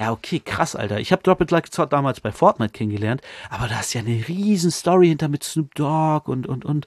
ja, 0.00 0.10
okay, 0.10 0.40
krass, 0.40 0.74
Alter. 0.74 1.00
Ich 1.00 1.12
habe 1.12 1.22
Drop 1.22 1.42
It 1.42 1.50
Like 1.50 1.68
Hot 1.76 1.92
damals 1.92 2.22
bei 2.22 2.32
Fortnite 2.32 2.72
kennengelernt, 2.72 3.20
aber 3.50 3.68
da 3.68 3.80
ist 3.80 3.92
ja 3.92 4.00
eine 4.00 4.26
riesen 4.26 4.70
Story 4.70 5.08
hinter 5.08 5.28
mit 5.28 5.44
Snoop 5.44 5.74
Dogg 5.74 6.30
und, 6.30 6.46
und, 6.46 6.64
und 6.64 6.86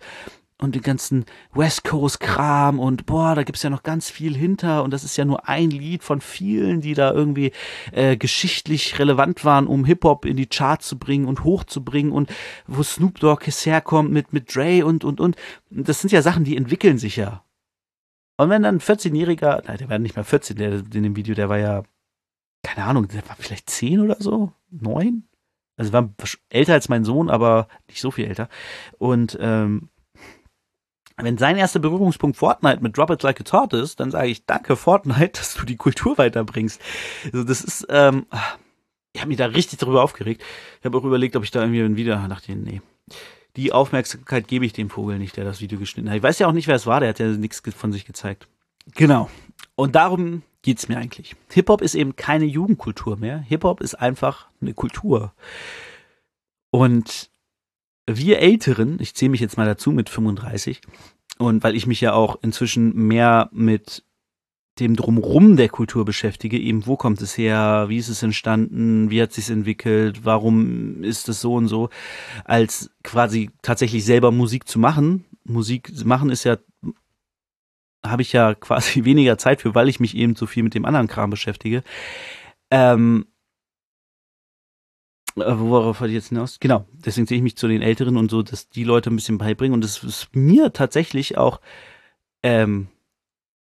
und 0.62 0.76
den 0.76 0.82
ganzen 0.82 1.26
West 1.54 1.84
Coast 1.84 2.20
Kram 2.20 2.80
und 2.80 3.06
boah, 3.06 3.36
da 3.36 3.44
gibt's 3.44 3.64
ja 3.64 3.70
noch 3.70 3.84
ganz 3.84 4.10
viel 4.10 4.36
hinter 4.36 4.84
und 4.84 4.92
das 4.92 5.04
ist 5.04 5.18
ja 5.18 5.26
nur 5.26 5.50
ein 5.50 5.70
Lied 5.70 6.04
von 6.04 6.22
vielen, 6.22 6.82
die 6.82 6.94
da 6.94 7.12
irgendwie 7.12 7.52
äh, 7.92 8.16
geschichtlich 8.16 8.98
relevant 8.98 9.44
waren, 9.44 9.68
um 9.68 9.84
Hip 9.86 10.04
Hop 10.06 10.26
in 10.26 10.38
die 10.38 10.48
Charts 10.48 10.88
zu 10.88 10.98
bringen 10.98 11.26
und 11.26 11.44
hochzubringen 11.44 12.14
und 12.14 12.34
wo 12.68 12.84
Snoop 12.84 13.20
Dogg 13.20 13.46
herkommt 13.46 14.12
mit 14.12 14.32
mit 14.32 14.56
Dre 14.56 14.86
und 14.86 15.04
und 15.04 15.20
und 15.20 15.36
das 15.70 16.00
sind 16.02 16.12
ja 16.12 16.22
Sachen, 16.22 16.46
die 16.46 16.56
entwickeln 16.56 16.98
sich 16.98 17.18
ja. 17.18 17.44
Und 18.38 18.50
wenn 18.50 18.64
dann 18.64 18.76
ein 18.76 18.82
14-jähriger, 18.82 19.64
nein, 19.66 19.78
der 19.78 19.90
war 19.90 19.98
nicht 19.98 20.16
mehr 20.18 20.26
14, 20.26 20.58
der 20.58 20.74
in 20.74 21.04
dem 21.04 21.16
Video, 21.16 21.36
der 21.36 21.48
war 21.48 21.58
ja 21.58 21.84
keine 22.64 22.88
Ahnung, 22.88 23.08
der 23.08 23.28
war 23.30 23.36
vielleicht 23.38 23.70
10 23.70 24.00
oder 24.02 24.18
so, 24.20 24.52
9? 24.72 25.24
Also 25.78 25.94
war 25.94 26.10
älter 26.50 26.74
als 26.74 26.90
mein 26.90 27.04
Sohn, 27.04 27.30
aber 27.30 27.68
nicht 27.88 28.02
so 28.02 28.12
viel 28.12 28.26
älter. 28.26 28.50
Und 28.98 29.38
ähm, 29.40 29.90
wenn 31.18 31.38
sein 31.38 31.58
erster 31.58 31.80
Berührungspunkt 31.80 32.38
Fortnite 32.38 32.82
mit 32.82 32.98
Drop 32.98 33.10
It 33.10 33.24
Like 33.24 33.40
It's 33.40 33.54
Hot 33.54 33.74
ist, 33.74 34.00
dann 34.00 34.12
sage 34.12 34.28
ich 34.28 34.46
danke 34.46 34.76
Fortnite, 34.76 35.32
dass 35.34 35.54
du 35.54 35.66
die 35.66 35.78
Kultur 35.78 36.18
weiterbringst. 36.18 36.82
Also 37.26 37.44
das 37.44 37.64
ist, 37.64 37.88
ähm, 37.90 38.26
ich 39.14 39.22
habe 39.22 39.30
mich 39.30 39.38
da 39.38 39.46
richtig 39.46 39.80
darüber 39.80 40.04
aufgeregt. 40.04 40.44
Ich 40.80 40.86
habe 40.86 40.98
auch 40.98 41.04
überlegt, 41.04 41.36
ob 41.36 41.44
ich 41.44 41.52
da 41.52 41.62
irgendwie 41.62 41.96
Video 41.96 42.16
dachte, 42.28 42.56
nee. 42.56 42.82
Die 43.56 43.72
Aufmerksamkeit 43.72 44.50
gebe 44.50 44.66
ich 44.66 44.74
dem 44.74 44.90
Vogel 44.90 45.18
nicht, 45.18 45.38
der 45.38 45.46
das 45.46 45.62
Video 45.62 45.80
geschnitten 45.80 46.10
hat. 46.10 46.18
Ich 46.18 46.24
weiß 46.24 46.40
ja 46.40 46.48
auch 46.48 46.52
nicht, 46.52 46.68
wer 46.68 46.76
es 46.76 46.86
war, 46.86 47.00
der 47.00 47.10
hat 47.10 47.20
ja 47.20 47.28
nichts 47.28 47.62
von 47.74 47.94
sich 47.94 48.04
gezeigt. 48.04 48.50
Genau. 48.94 49.30
Und 49.76 49.96
darum 49.96 50.42
geht's 50.62 50.90
mir 50.90 50.98
eigentlich. 50.98 51.36
Hip-Hop 51.52 51.82
ist 51.82 51.96
eben 51.96 52.18
keine 52.18 52.44
Jugendkultur 52.44 53.16
mehr. 53.16 53.38
Hip-Hop 53.40 53.80
ist 53.80 53.96
einfach 53.96 54.48
eine 54.62 54.74
Kultur. 54.74 55.32
Und 56.72 57.30
wir 58.08 58.40
Älteren, 58.40 58.98
ich 59.00 59.16
zähle 59.16 59.32
mich 59.32 59.42
jetzt 59.42 59.58
mal 59.58 59.66
dazu 59.66 59.92
mit 59.92 60.10
35, 60.10 60.82
und 61.38 61.64
weil 61.64 61.76
ich 61.76 61.88
mich 61.88 62.02
ja 62.02 62.14
auch 62.14 62.38
inzwischen 62.42 62.94
mehr 62.94 63.50
mit 63.52 64.04
dem 64.80 64.96
Drumrum 64.96 65.56
der 65.56 65.70
Kultur 65.70 66.04
beschäftige, 66.04 66.60
eben 66.60 66.86
wo 66.86 66.98
kommt 66.98 67.22
es 67.22 67.38
her, 67.38 67.86
wie 67.88 67.98
ist 67.98 68.10
es 68.10 68.24
entstanden, 68.24 69.10
wie 69.10 69.22
hat 69.22 69.30
es 69.30 69.36
sich 69.36 69.50
entwickelt, 69.50 70.26
warum 70.26 71.04
ist 71.04 71.30
es 71.30 71.40
so 71.40 71.54
und 71.54 71.68
so, 71.68 71.90
als 72.44 72.92
quasi 73.04 73.52
tatsächlich 73.62 74.04
selber 74.04 74.32
Musik 74.32 74.68
zu 74.68 74.78
machen. 74.80 75.26
Musik 75.46 75.92
machen 76.06 76.30
ist 76.30 76.44
ja, 76.44 76.58
habe 78.06 78.22
ich 78.22 78.34
ja 78.34 78.54
quasi 78.60 79.06
weniger 79.06 79.38
Zeit 79.38 79.62
für, 79.62 79.76
weil 79.76 79.88
ich 79.88 80.00
mich 80.02 80.16
eben 80.16 80.36
so 80.36 80.46
viel 80.46 80.64
mit 80.64 80.74
dem 80.74 80.86
anderen 80.86 81.08
Kram 81.08 81.30
beschäftige. 81.30 81.84
Ähm, 82.70 83.28
äh, 85.38 85.60
worauf 85.60 86.00
hatte 86.00 86.10
ich 86.10 86.16
jetzt 86.16 86.30
hinaus? 86.30 86.60
Genau, 86.60 86.86
deswegen 86.94 87.28
sehe 87.28 87.38
ich 87.38 87.44
mich 87.44 87.58
zu 87.58 87.68
den 87.68 87.82
Älteren 87.82 88.18
und 88.18 88.32
so, 88.32 88.42
dass 88.42 88.70
die 88.70 88.84
Leute 88.84 89.10
ein 89.10 89.16
bisschen 89.16 89.38
beibringen 89.38 89.74
und 89.74 89.84
das 89.84 90.04
ist 90.04 90.30
mir 90.34 90.74
tatsächlich 90.74 91.38
auch 91.38 91.60
ähm, 92.44 92.88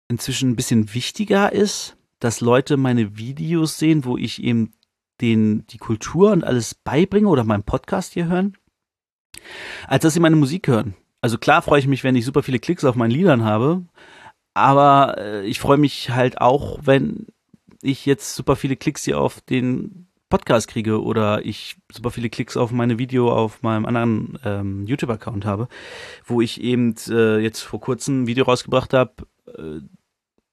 inzwischen 0.08 0.52
ein 0.52 0.56
bisschen 0.56 0.94
wichtiger 0.94 1.52
ist, 1.52 1.98
dass 2.20 2.42
Leute 2.42 2.78
meine 2.78 3.18
Videos 3.18 3.78
sehen, 3.78 4.06
wo 4.06 4.18
ich 4.18 4.44
eben 4.44 4.74
den, 5.22 5.66
die 5.68 5.78
Kultur 5.78 6.32
und 6.32 6.44
alles 6.44 6.76
beibringe 6.76 7.28
oder 7.28 7.44
meinen 7.44 7.64
Podcast 7.64 8.14
hier 8.14 8.28
hören, 8.28 8.58
als 9.88 10.04
dass 10.04 10.14
sie 10.14 10.20
meine 10.20 10.36
Musik 10.36 10.68
hören. 10.68 10.96
Also 11.22 11.38
klar 11.38 11.62
freue 11.62 11.80
ich 11.80 11.88
mich, 11.88 12.04
wenn 12.04 12.16
ich 12.16 12.26
super 12.26 12.44
viele 12.44 12.60
Klicks 12.60 12.84
auf 12.84 12.96
meinen 12.96 13.12
Liedern 13.12 13.44
habe, 13.44 13.86
aber 14.54 15.18
äh, 15.18 15.46
ich 15.46 15.60
freue 15.60 15.78
mich 15.78 16.12
halt 16.12 16.40
auch, 16.42 16.80
wenn 16.84 17.28
ich 17.82 18.06
jetzt 18.06 18.36
super 18.36 18.56
viele 18.56 18.76
Klicks 18.76 19.06
hier 19.06 19.20
auf 19.20 19.42
den 19.42 20.08
Podcast 20.36 20.68
kriege 20.68 21.02
oder 21.02 21.46
ich 21.46 21.78
super 21.90 22.12
viele 22.12 22.30
Klicks 22.30 22.58
auf 22.58 22.72
meine 22.72 23.00
Video 23.00 23.32
auf 23.32 23.64
meinem 23.64 23.86
anderen 23.86 24.38
ähm, 24.44 24.86
YouTube-Account 24.86 25.46
habe, 25.46 25.70
wo 26.26 26.42
ich 26.42 26.60
eben 26.60 26.94
äh, 27.08 27.40
jetzt 27.40 27.62
vor 27.62 27.80
kurzem 27.80 28.24
ein 28.24 28.28
Video 28.28 28.44
rausgebracht 28.44 28.94
habe 28.94 29.14
äh, 29.48 29.80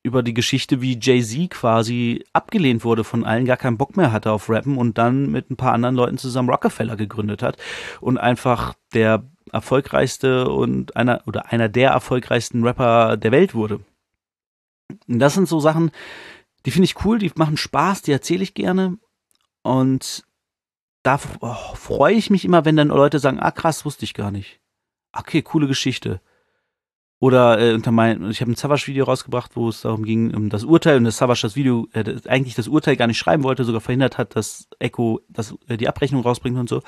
über 0.05 0.23
die 0.23 0.35
Geschichte, 0.35 0.81
wie 0.81 1.01
Jay-Z 1.01 1.51
quasi 1.51 2.25
abgelehnt 2.33 2.85
wurde 2.85 3.03
von 3.03 3.25
allen, 3.25 3.45
gar 3.45 3.57
keinen 3.57 3.77
Bock 3.77 3.97
mehr 3.97 4.13
hatte 4.13 4.31
auf 4.31 4.49
Rappen 4.49 4.79
und 4.79 4.99
dann 4.99 5.33
mit 5.33 5.51
ein 5.51 5.57
paar 5.57 5.73
anderen 5.73 5.97
Leuten 5.97 6.17
zusammen 6.17 6.49
Rockefeller 6.49 6.95
gegründet 6.95 7.43
hat 7.43 7.57
und 8.01 8.19
einfach 8.19 8.75
der 8.95 9.25
erfolgreichste 9.51 10.49
und 10.49 10.95
einer 10.95 11.23
oder 11.27 11.51
einer 11.51 11.69
der 11.69 11.91
erfolgreichsten 11.91 12.63
Rapper 12.63 13.17
der 13.17 13.33
Welt 13.33 13.53
wurde. 13.53 13.81
Und 15.09 15.19
das 15.19 15.35
sind 15.35 15.49
so 15.49 15.59
Sachen, 15.59 15.91
die 16.67 16.71
finde 16.71 16.85
ich 16.85 17.05
cool, 17.05 17.19
die 17.19 17.33
machen 17.35 17.57
Spaß, 17.57 18.03
die 18.03 18.13
erzähle 18.13 18.45
ich 18.45 18.55
gerne 18.55 18.99
und 19.63 20.25
da 21.03 21.19
oh, 21.41 21.75
freue 21.75 22.15
ich 22.15 22.31
mich 22.31 22.45
immer, 22.45 22.65
wenn 22.65 22.77
dann 22.77 22.89
Leute 22.89 23.19
sagen, 23.19 23.41
ah 23.41 23.51
krass, 23.51 23.85
wusste 23.85 24.05
ich 24.05 24.15
gar 24.15 24.31
nicht. 24.31 24.61
Okay, 25.13 25.43
coole 25.43 25.67
Geschichte. 25.67 26.21
Oder 27.19 27.61
äh, 27.61 27.75
unter 27.75 27.93
mein, 27.93 28.29
ich 28.31 28.41
habe 28.41 28.51
ein 28.51 28.57
Savage-Video 28.57 29.05
rausgebracht, 29.05 29.55
wo 29.55 29.69
es 29.69 29.83
darum 29.83 30.05
ging, 30.05 30.35
um 30.35 30.51
das 30.51 30.65
Urteil 30.65 30.97
und 30.97 31.05
das 31.05 31.19
Savage 31.19 31.43
das 31.43 31.55
Video, 31.55 31.87
äh, 31.93 32.17
eigentlich 32.27 32.57
das 32.57 32.67
Urteil 32.67 32.97
gar 32.97 33.07
nicht 33.07 33.19
schreiben 33.19 33.45
wollte, 33.45 33.65
sogar 33.65 33.81
verhindert 33.81 34.19
hat, 34.19 34.35
dass 34.35 34.69
Echo 34.81 35.21
das, 35.29 35.55
äh, 35.69 35.77
die 35.77 35.89
Abrechnung 35.89 36.23
rausbringt 36.23 36.59
und 36.59 36.69
so. 36.69 36.83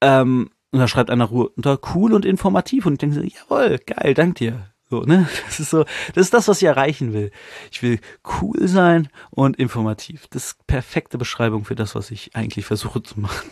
Ähm, 0.00 0.50
und 0.70 0.78
da 0.78 0.88
schreibt 0.88 1.10
einer 1.10 1.30
unter 1.30 1.78
cool 1.94 2.14
und 2.14 2.24
informativ 2.24 2.86
und 2.86 2.94
ich 2.94 2.98
denke 2.98 3.16
so, 3.16 3.22
jawohl, 3.22 3.78
geil, 3.78 4.14
dank 4.14 4.36
dir. 4.36 4.73
So, 4.94 5.02
ne? 5.02 5.28
Das 5.46 5.58
ist 5.58 5.70
so, 5.70 5.84
das 6.14 6.26
ist 6.26 6.34
das, 6.34 6.46
was 6.46 6.62
ich 6.62 6.68
erreichen 6.68 7.12
will. 7.12 7.32
Ich 7.72 7.82
will 7.82 7.98
cool 8.40 8.68
sein 8.68 9.08
und 9.30 9.56
informativ. 9.56 10.28
Das 10.28 10.46
ist 10.46 10.66
perfekte 10.68 11.18
Beschreibung 11.18 11.64
für 11.64 11.74
das, 11.74 11.96
was 11.96 12.12
ich 12.12 12.36
eigentlich 12.36 12.64
versuche 12.64 13.02
zu 13.02 13.18
machen. 13.18 13.50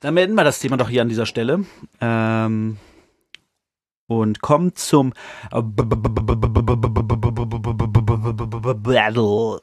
Dann 0.00 0.16
beenden 0.16 0.34
wir 0.34 0.42
das 0.44 0.58
Thema 0.58 0.76
doch 0.76 0.88
hier 0.88 1.02
an 1.02 1.08
dieser 1.08 1.26
Stelle. 1.26 1.64
Ähm, 2.00 2.78
und 4.08 4.40
kommt 4.40 4.78
zum 4.78 5.12
Battle. 8.82 9.62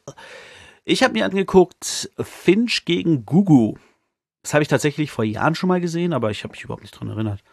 Ich 0.85 1.03
habe 1.03 1.13
mir 1.13 1.25
angeguckt 1.25 2.09
Finch 2.21 2.85
gegen 2.85 3.25
Gugu. 3.25 3.75
Das 4.43 4.53
habe 4.53 4.61
ich 4.61 4.69
tatsächlich 4.69 5.11
vor 5.11 5.25
Jahren 5.25 5.55
schon 5.55 5.67
mal 5.67 5.81
gesehen, 5.81 6.13
aber 6.13 6.31
ich 6.31 6.45
habe 6.45 6.53
mich 6.53 6.63
überhaupt 6.63 6.83
nicht 6.83 6.97
dran 6.97 7.09
erinnert. 7.09 7.43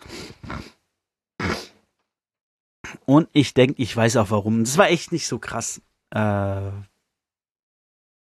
Und 3.07 3.29
ich 3.33 3.55
denke, 3.55 3.81
ich 3.83 3.97
weiß 3.97 4.17
auch 4.17 4.31
warum. 4.31 4.65
Das 4.65 4.79
war 4.79 4.89
echt 4.89 5.13
nicht 5.13 5.27
so 5.27 5.39
krass. 5.39 5.81
Äh, 6.11 6.71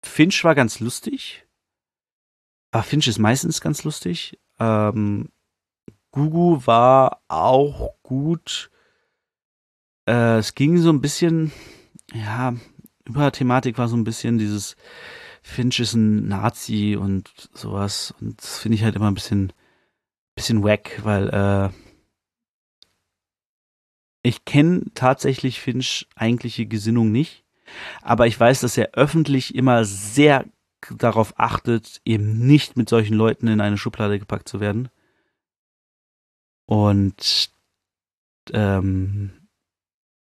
Finch 0.04 0.44
war 0.44 0.56
ganz 0.56 0.80
lustig. 0.80 1.46
Aber 2.72 2.84
Finch 2.84 3.08
ist 3.08 3.20
meistens 3.20 3.62
ganz 3.62 3.84
lustig. 3.84 4.40
Ähm, 4.60 5.30
Gugu 6.12 6.66
war 6.66 7.22
auch 7.28 7.96
gut. 8.04 8.72
Äh, 10.08 10.38
es 10.38 10.56
ging 10.56 10.78
so 10.78 10.90
ein 10.90 11.02
bisschen, 11.02 11.52
ja, 12.14 12.56
über 13.06 13.32
Thematik 13.32 13.78
war 13.78 13.88
so 13.88 13.96
ein 13.96 14.04
bisschen 14.04 14.38
dieses 14.38 14.76
Finch 15.42 15.80
ist 15.80 15.94
ein 15.94 16.28
Nazi 16.28 16.98
und 17.00 17.50
sowas. 17.54 18.14
Und 18.22 18.42
das 18.42 18.60
finde 18.60 18.76
ich 18.76 18.84
halt 18.84 18.96
immer 18.96 19.10
ein 19.10 19.16
bisschen, 19.16 19.52
bisschen 20.36 20.64
wack, 20.64 21.02
weil 21.04 21.30
äh, 21.30 21.70
ich 24.24 24.46
kenne 24.46 24.84
tatsächlich 24.94 25.60
Finch 25.60 26.08
eigentliche 26.16 26.66
Gesinnung 26.66 27.12
nicht, 27.12 27.44
aber 28.02 28.28
ich 28.28 28.40
weiß, 28.40 28.62
dass 28.62 28.78
er 28.78 28.92
öffentlich 28.94 29.56
immer 29.56 29.86
sehr 29.86 30.46
darauf 30.98 31.40
achtet, 31.40 32.02
eben 32.06 32.46
nicht 32.48 32.78
mit 32.78 32.90
solchen 32.90 33.16
Leuten 33.16 33.48
in 33.48 33.62
eine 33.62 33.78
Schublade 33.78 34.20
gepackt 34.20 34.50
zu 34.50 34.60
werden. 34.60 34.90
Und 36.66 37.52
ähm, 38.52 39.32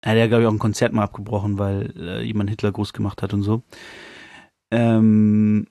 er 0.00 0.12
hat 0.12 0.18
ja, 0.18 0.26
glaube 0.26 0.42
ich, 0.42 0.48
auch 0.48 0.52
ein 0.52 0.58
Konzert 0.58 0.92
mal 0.92 1.02
abgebrochen, 1.02 1.58
weil 1.58 1.92
äh, 1.96 2.22
jemand 2.22 2.50
Hitler 2.50 2.72
groß 2.72 2.92
gemacht 2.92 3.22
hat 3.22 3.34
und 3.34 3.42
so. 3.42 3.62
Ähm, 4.70 5.66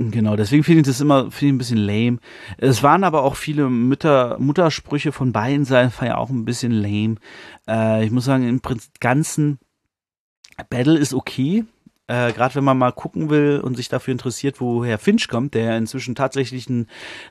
Genau, 0.00 0.36
deswegen 0.36 0.62
finde 0.62 0.82
ich 0.82 0.86
das 0.86 1.00
immer 1.00 1.32
finde 1.32 1.46
ich 1.46 1.52
ein 1.54 1.58
bisschen 1.58 1.78
lame. 1.78 2.18
Es 2.56 2.84
waren 2.84 3.02
aber 3.02 3.24
auch 3.24 3.34
viele 3.34 3.68
Mütter, 3.68 4.36
Muttersprüche 4.38 5.10
von 5.10 5.32
beiden 5.32 5.64
Seiten, 5.64 5.92
war 5.98 6.06
ja 6.06 6.16
auch 6.18 6.30
ein 6.30 6.44
bisschen 6.44 6.70
lame. 6.70 7.16
Äh, 7.68 8.04
ich 8.04 8.12
muss 8.12 8.24
sagen, 8.24 8.48
im 8.48 8.60
Prinzip 8.60 9.00
ganzen 9.00 9.58
Battle 10.70 10.96
ist 10.96 11.14
okay. 11.14 11.64
Äh, 12.06 12.32
Gerade 12.32 12.54
wenn 12.54 12.64
man 12.64 12.78
mal 12.78 12.92
gucken 12.92 13.28
will 13.28 13.60
und 13.60 13.76
sich 13.76 13.88
dafür 13.88 14.12
interessiert, 14.12 14.60
woher 14.60 14.98
Finch 14.98 15.26
kommt, 15.26 15.54
der 15.54 15.76
inzwischen 15.76 16.14
tatsächlich 16.14 16.70
ein 16.70 16.86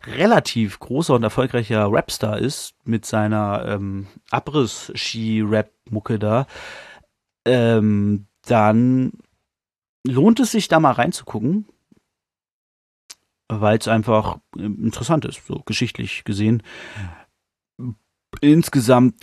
relativ 0.06 0.80
großer 0.80 1.16
und 1.16 1.24
erfolgreicher 1.24 1.88
Rapstar 1.90 2.38
ist, 2.38 2.76
mit 2.84 3.06
seiner 3.06 3.66
ähm, 3.66 4.08
Abriss-Ski-Rap-Mucke 4.30 6.20
da, 6.20 6.48
ähm, 7.46 8.28
dann 8.46 9.14
lohnt 10.06 10.42
es 10.42 10.52
sich 10.52 10.68
da 10.68 10.82
mal 10.82 10.92
reinzugucken, 10.92 11.66
weil 13.50 13.78
es 13.78 13.88
einfach 13.88 14.40
ähm, 14.58 14.84
interessant 14.84 15.26
ist, 15.26 15.46
so 15.46 15.62
geschichtlich 15.66 16.24
gesehen. 16.24 16.64
Insgesamt 18.42 19.16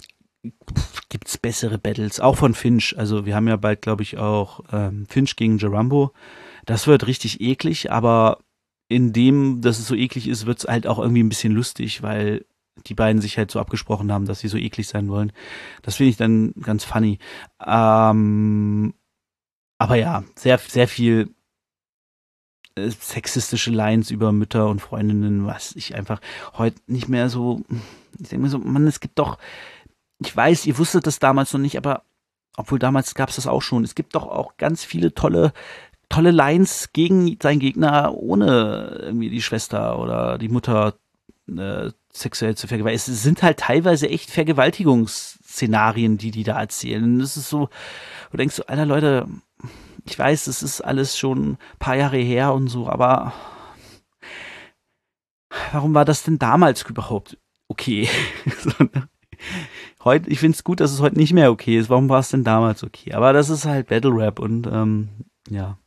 gibt 1.08 1.28
es 1.28 1.38
bessere 1.38 1.78
Battles, 1.78 2.20
auch 2.20 2.36
von 2.36 2.54
Finch. 2.54 2.96
Also 2.98 3.26
wir 3.26 3.34
haben 3.34 3.48
ja 3.48 3.56
bald, 3.56 3.82
glaube 3.82 4.02
ich, 4.02 4.18
auch 4.18 4.60
ähm, 4.72 5.06
Finch 5.08 5.36
gegen 5.36 5.58
Gerambo. 5.58 6.12
Das 6.66 6.86
wird 6.86 7.06
richtig 7.06 7.40
eklig, 7.40 7.90
aber 7.90 8.38
in 8.88 9.12
dem, 9.12 9.60
dass 9.60 9.78
es 9.78 9.86
so 9.86 9.94
eklig 9.94 10.28
ist, 10.28 10.46
wird 10.46 10.58
es 10.58 10.64
halt 10.64 10.86
auch 10.86 10.98
irgendwie 10.98 11.22
ein 11.22 11.28
bisschen 11.28 11.52
lustig, 11.52 12.02
weil 12.02 12.44
die 12.86 12.94
beiden 12.94 13.22
sich 13.22 13.38
halt 13.38 13.50
so 13.50 13.60
abgesprochen 13.60 14.12
haben, 14.12 14.26
dass 14.26 14.40
sie 14.40 14.48
so 14.48 14.58
eklig 14.58 14.88
sein 14.88 15.08
wollen. 15.08 15.32
Das 15.82 15.96
finde 15.96 16.10
ich 16.10 16.16
dann 16.16 16.52
ganz 16.60 16.84
funny. 16.84 17.18
Ähm, 17.64 18.94
aber 19.78 19.96
ja, 19.96 20.24
sehr, 20.36 20.58
sehr 20.58 20.88
viel 20.88 21.34
äh, 22.76 22.90
sexistische 22.90 23.70
Lines 23.70 24.10
über 24.10 24.32
Mütter 24.32 24.68
und 24.68 24.80
Freundinnen, 24.80 25.46
was 25.46 25.76
ich 25.76 25.94
einfach 25.94 26.20
heute 26.56 26.80
nicht 26.86 27.08
mehr 27.08 27.28
so. 27.28 27.62
Ich 28.18 28.28
denke 28.28 28.44
mir 28.44 28.50
so, 28.50 28.58
Mann, 28.58 28.86
es 28.86 29.00
gibt 29.00 29.18
doch 29.18 29.38
ich 30.20 30.36
weiß, 30.36 30.66
ihr 30.66 30.78
wusstet 30.78 31.06
das 31.06 31.18
damals 31.18 31.52
noch 31.52 31.60
nicht, 31.60 31.76
aber 31.76 32.02
obwohl 32.56 32.78
damals 32.78 33.14
gab 33.14 33.30
es 33.30 33.36
das 33.36 33.46
auch 33.46 33.62
schon. 33.62 33.84
Es 33.84 33.94
gibt 33.94 34.14
doch 34.14 34.26
auch 34.26 34.56
ganz 34.56 34.84
viele 34.84 35.14
tolle, 35.14 35.52
tolle 36.08 36.30
Lines 36.30 36.90
gegen 36.92 37.36
seinen 37.42 37.58
Gegner, 37.58 38.14
ohne 38.14 38.98
irgendwie 39.02 39.30
die 39.30 39.42
Schwester 39.42 39.98
oder 39.98 40.38
die 40.38 40.48
Mutter 40.48 40.94
äh, 41.48 41.90
sexuell 42.12 42.56
zu 42.56 42.68
vergewaltigen. 42.68 43.12
Es 43.12 43.22
sind 43.22 43.42
halt 43.42 43.58
teilweise 43.58 44.08
echt 44.08 44.30
Vergewaltigungsszenarien, 44.30 46.16
die 46.16 46.30
die 46.30 46.44
da 46.44 46.60
erzählen. 46.60 47.18
Das 47.18 47.36
ist 47.36 47.48
so, 47.48 47.68
du 48.30 48.36
denkst 48.36 48.54
so, 48.54 48.66
alter 48.66 48.86
Leute, 48.86 49.26
ich 50.04 50.18
weiß, 50.18 50.44
das 50.44 50.62
ist 50.62 50.80
alles 50.80 51.16
schon 51.18 51.52
ein 51.52 51.58
paar 51.78 51.96
Jahre 51.96 52.18
her 52.18 52.52
und 52.52 52.68
so, 52.68 52.88
aber 52.88 53.32
warum 55.72 55.94
war 55.94 56.04
das 56.04 56.22
denn 56.22 56.38
damals 56.38 56.82
überhaupt 56.82 57.38
okay? 57.68 58.08
Heute, 60.04 60.28
ich 60.28 60.38
finde 60.38 60.54
es 60.54 60.64
gut, 60.64 60.80
dass 60.80 60.92
es 60.92 61.00
heute 61.00 61.16
nicht 61.16 61.32
mehr 61.32 61.50
okay 61.50 61.78
ist. 61.78 61.88
Warum 61.88 62.08
war 62.10 62.20
es 62.20 62.28
denn 62.28 62.44
damals 62.44 62.84
okay? 62.84 63.14
Aber 63.14 63.32
das 63.32 63.48
ist 63.48 63.64
halt 63.64 63.88
Battle 63.88 64.14
Rap 64.14 64.38
und 64.38 64.66
ähm, 64.66 65.08
ja. 65.48 65.78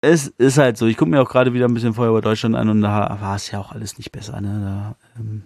Es 0.00 0.26
ist 0.26 0.58
halt 0.58 0.76
so. 0.76 0.86
Ich 0.86 0.96
gucke 0.96 1.10
mir 1.10 1.22
auch 1.22 1.28
gerade 1.28 1.52
wieder 1.52 1.66
ein 1.66 1.74
bisschen 1.74 1.94
vorher 1.94 2.10
über 2.10 2.22
Deutschland 2.22 2.56
an 2.56 2.68
und 2.68 2.80
da 2.82 3.18
war 3.20 3.36
es 3.36 3.50
ja 3.50 3.60
auch 3.60 3.72
alles 3.72 3.98
nicht 3.98 4.10
besser. 4.10 4.40
Ne? 4.40 4.96
Da 5.14 5.20
ähm, 5.20 5.44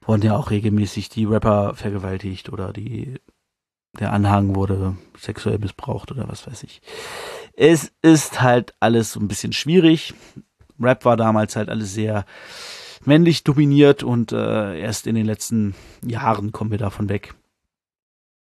wurden 0.00 0.22
ja 0.22 0.36
auch 0.36 0.50
regelmäßig 0.50 1.10
die 1.10 1.24
Rapper 1.26 1.74
vergewaltigt 1.74 2.50
oder 2.50 2.72
die 2.72 3.20
der 4.00 4.12
Anhang 4.12 4.54
wurde 4.54 4.96
sexuell 5.18 5.58
missbraucht 5.58 6.10
oder 6.10 6.28
was 6.28 6.46
weiß 6.46 6.62
ich. 6.64 6.82
Es 7.54 7.92
ist 8.02 8.42
halt 8.42 8.74
alles 8.80 9.12
so 9.12 9.20
ein 9.20 9.28
bisschen 9.28 9.52
schwierig. 9.52 10.14
Rap 10.80 11.04
war 11.04 11.16
damals 11.16 11.56
halt 11.56 11.68
alles 11.68 11.94
sehr 11.94 12.24
männlich 13.04 13.44
dominiert 13.44 14.02
und 14.02 14.32
äh, 14.32 14.80
erst 14.80 15.06
in 15.06 15.14
den 15.14 15.26
letzten 15.26 15.74
Jahren 16.04 16.52
kommen 16.52 16.70
wir 16.70 16.78
davon 16.78 17.08
weg. 17.08 17.34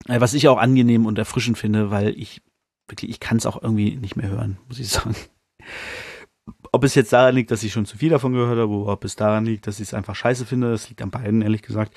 Äh, 0.07 0.21
was 0.21 0.35
ich 0.35 0.49
auch 0.49 0.59
angenehm 0.59 1.07
und 1.07 1.19
erfrischend 1.19 1.59
finde, 1.59 1.91
weil 1.91 2.11
ich 2.11 2.43
wirklich, 2.89 3.11
ich 3.11 3.21
kann 3.21 3.39
es 3.39 3.47
auch 3.47 3.63
irgendwie 3.63 3.97
nicht 3.97 4.17
mehr 4.17 4.29
hören, 4.29 4.59
muss 4.69 4.79
ich 4.79 4.89
sagen. 4.89 5.17
ob 6.73 6.85
es 6.85 6.95
jetzt 6.95 7.13
daran 7.13 7.35
liegt, 7.35 7.51
dass 7.51 7.63
ich 7.63 7.73
schon 7.73 7.87
zu 7.87 7.97
viel 7.97 8.11
davon 8.11 8.33
gehört 8.33 8.59
habe, 8.59 8.73
oder 8.73 8.93
ob 8.93 9.05
es 9.05 9.17
daran 9.17 9.45
liegt, 9.45 9.67
dass 9.67 9.81
ich 9.81 9.89
es 9.89 9.95
einfach 9.95 10.15
scheiße 10.15 10.47
finde, 10.47 10.71
das 10.71 10.89
liegt 10.89 11.03
an 11.03 11.11
beiden, 11.11 11.43
ehrlich 11.43 11.63
gesagt. 11.63 11.95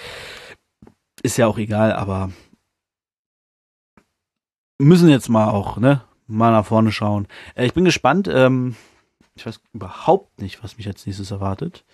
Ist 1.22 1.38
ja 1.38 1.48
auch 1.48 1.58
egal, 1.58 1.94
aber 1.94 2.32
müssen 4.78 5.10
jetzt 5.10 5.30
mal 5.30 5.50
auch, 5.50 5.78
ne, 5.78 6.02
mal 6.28 6.52
nach 6.52 6.66
vorne 6.66 6.92
schauen. 6.92 7.28
Äh, 7.56 7.66
ich 7.66 7.74
bin 7.74 7.86
gespannt. 7.86 8.30
Ähm, 8.32 8.76
ich 9.36 9.46
weiß 9.46 9.60
überhaupt 9.74 10.42
nicht, 10.42 10.64
was 10.64 10.78
mich 10.78 10.88
als 10.88 11.06
nächstes 11.06 11.32
erwartet. 11.32 11.86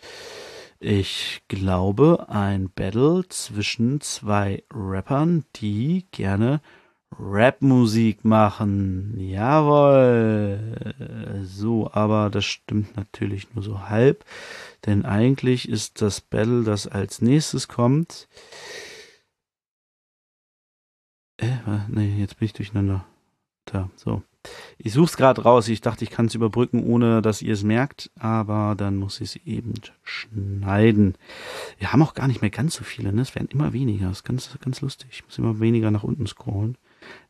Ich 0.79 1.41
glaube, 1.47 2.27
ein 2.29 2.69
Battle 2.69 3.23
zwischen 3.27 3.99
zwei 4.01 4.63
Rappern, 4.73 5.45
die 5.57 6.05
gerne 6.11 6.61
Rapmusik 7.17 8.23
machen. 8.23 9.15
Jawohl. 9.17 10.75
So, 11.43 11.89
aber 11.91 12.29
das 12.29 12.45
stimmt 12.45 12.95
natürlich 12.95 13.53
nur 13.53 13.63
so 13.63 13.89
halb. 13.89 14.23
Denn 14.85 15.05
eigentlich 15.05 15.67
ist 15.67 16.01
das 16.01 16.21
Battle, 16.21 16.63
das 16.63 16.87
als 16.87 17.21
nächstes 17.21 17.67
kommt. 17.67 18.27
Äh, 21.39 21.79
nee, 21.87 22.15
jetzt 22.19 22.37
bin 22.37 22.45
ich 22.45 22.53
durcheinander. 22.53 23.05
Da, 23.65 23.89
so. 23.95 24.23
Ich 24.77 24.93
suche 24.93 25.05
es 25.05 25.17
gerade 25.17 25.43
raus. 25.43 25.67
Ich 25.67 25.81
dachte, 25.81 26.03
ich 26.03 26.09
kann 26.09 26.27
es 26.27 26.35
überbrücken, 26.35 26.83
ohne 26.83 27.21
dass 27.21 27.41
ihr 27.41 27.53
es 27.53 27.63
merkt, 27.63 28.09
aber 28.17 28.75
dann 28.77 28.95
muss 28.95 29.19
ich 29.21 29.35
es 29.35 29.45
eben 29.45 29.73
schneiden. 30.03 31.15
Wir 31.77 31.91
haben 31.91 32.01
auch 32.01 32.13
gar 32.13 32.27
nicht 32.27 32.41
mehr 32.41 32.49
ganz 32.49 32.75
so 32.75 32.83
viele, 32.83 33.13
ne? 33.13 33.21
Es 33.21 33.35
werden 33.35 33.49
immer 33.51 33.73
weniger. 33.73 34.07
Das 34.07 34.19
ist 34.19 34.23
ganz, 34.23 34.57
ganz 34.61 34.81
lustig. 34.81 35.09
Ich 35.11 35.25
muss 35.25 35.37
immer 35.37 35.59
weniger 35.59 35.91
nach 35.91 36.03
unten 36.03 36.25
scrollen. 36.25 36.77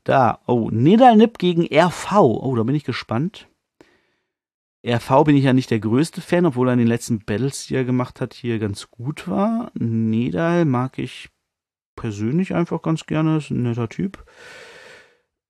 Da, 0.04 0.40
oh, 0.46 0.70
Nedalnip 0.72 1.38
gegen 1.40 1.68
RV. 1.72 2.14
Oh, 2.20 2.56
da 2.56 2.64
bin 2.64 2.76
ich 2.76 2.84
gespannt. 2.84 3.48
RV 4.86 5.24
bin 5.26 5.36
ich 5.36 5.44
ja 5.44 5.54
nicht 5.54 5.72
der 5.72 5.80
größte 5.80 6.22
Fan, 6.22 6.46
obwohl 6.46 6.70
er 6.70 6.74
in 6.74 6.80
den 6.80 6.88
letzten 6.88 7.20
Battles, 7.20 7.68
die 7.68 7.76
er 7.76 7.84
gemacht 7.84 8.22
hat, 8.22 8.34
hier 8.34 8.60
ganz 8.60 8.90
gut 8.90 9.28
war. 9.28 9.72
Nedal 9.74 10.66
mag 10.66 11.00
ich 11.00 11.30
persönlich 12.00 12.56
einfach 12.56 12.82
ganz 12.82 13.06
gerne, 13.06 13.38
ist 13.38 13.50
ein 13.50 13.64
netter 13.64 13.90
Typ. 13.90 14.24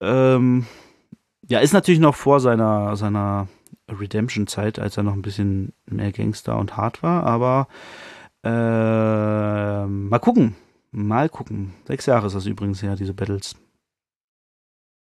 Ähm, 0.00 0.66
ja, 1.48 1.60
ist 1.60 1.72
natürlich 1.72 2.00
noch 2.00 2.16
vor 2.16 2.40
seiner, 2.40 2.96
seiner 2.96 3.48
Redemption-Zeit, 3.88 4.78
als 4.78 4.96
er 4.96 5.04
noch 5.04 5.12
ein 5.12 5.22
bisschen 5.22 5.72
mehr 5.86 6.12
Gangster 6.12 6.58
und 6.58 6.76
hart 6.76 7.02
war, 7.02 7.24
aber 7.24 7.68
äh, 8.42 9.86
mal 9.86 10.18
gucken. 10.18 10.56
Mal 10.92 11.28
gucken. 11.28 11.74
Sechs 11.86 12.06
Jahre 12.06 12.26
ist 12.26 12.34
das 12.34 12.46
übrigens 12.46 12.82
her, 12.82 12.96
diese 12.96 13.14
Battles. 13.14 13.54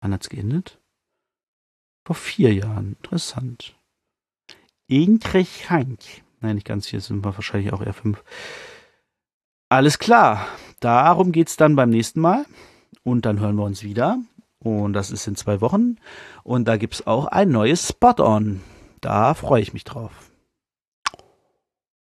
Wann 0.00 0.12
hat's 0.12 0.28
geendet? 0.28 0.78
Vor 2.04 2.14
vier 2.14 2.54
Jahren. 2.54 2.96
Interessant. 3.02 3.74
Interessant. 4.86 6.22
Nein, 6.40 6.56
nicht 6.56 6.66
ganz. 6.66 6.86
Hier 6.86 7.00
sind 7.00 7.24
wir 7.24 7.34
wahrscheinlich 7.34 7.72
auch 7.72 7.82
eher 7.82 7.94
fünf. 7.94 8.22
Alles 9.68 9.98
klar. 9.98 10.46
Darum 10.82 11.30
geht's 11.30 11.56
dann 11.56 11.76
beim 11.76 11.90
nächsten 11.90 12.20
Mal. 12.20 12.44
Und 13.04 13.24
dann 13.24 13.38
hören 13.38 13.56
wir 13.56 13.64
uns 13.64 13.84
wieder. 13.84 14.18
Und 14.58 14.92
das 14.94 15.12
ist 15.12 15.26
in 15.28 15.36
zwei 15.36 15.60
Wochen. 15.60 15.96
Und 16.42 16.66
da 16.66 16.76
gibt's 16.76 17.06
auch 17.06 17.26
ein 17.26 17.50
neues 17.50 17.88
Spot-On. 17.88 18.60
Da 19.00 19.34
freue 19.34 19.62
ich 19.62 19.72
mich 19.72 19.84
drauf. 19.84 20.30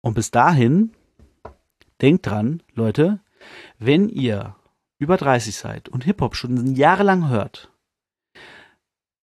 Und 0.00 0.14
bis 0.14 0.32
dahin, 0.32 0.92
denkt 2.00 2.26
dran, 2.26 2.62
Leute, 2.74 3.20
wenn 3.78 4.08
ihr 4.08 4.56
über 4.98 5.16
30 5.16 5.54
seid 5.54 5.88
und 5.88 6.04
Hip-Hop 6.04 6.34
schon 6.34 6.74
jahrelang 6.74 7.28
hört, 7.28 7.70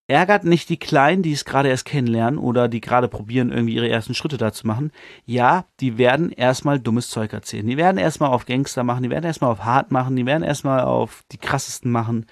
ärgert 0.07 0.43
nicht 0.43 0.69
die 0.69 0.77
Kleinen, 0.77 1.23
die 1.23 1.31
es 1.31 1.45
gerade 1.45 1.69
erst 1.69 1.85
kennenlernen 1.85 2.37
oder 2.37 2.67
die 2.67 2.81
gerade 2.81 3.07
probieren, 3.07 3.51
irgendwie 3.51 3.75
ihre 3.75 3.89
ersten 3.89 4.13
Schritte 4.13 4.37
da 4.37 4.51
zu 4.51 4.67
machen. 4.67 4.91
Ja, 5.25 5.65
die 5.79 5.97
werden 5.97 6.31
erstmal 6.31 6.79
dummes 6.79 7.09
Zeug 7.09 7.31
erzählen. 7.33 7.65
Die 7.65 7.77
werden 7.77 7.97
erstmal 7.97 8.31
auf 8.31 8.45
Gangster 8.45 8.83
machen, 8.83 9.03
die 9.03 9.09
werden 9.09 9.25
erstmal 9.25 9.51
auf 9.51 9.63
hart 9.63 9.91
machen, 9.91 10.15
die 10.15 10.25
werden 10.25 10.43
erstmal 10.43 10.81
auf 10.81 11.23
die 11.31 11.37
krassesten 11.37 11.91
machen. 11.91 12.25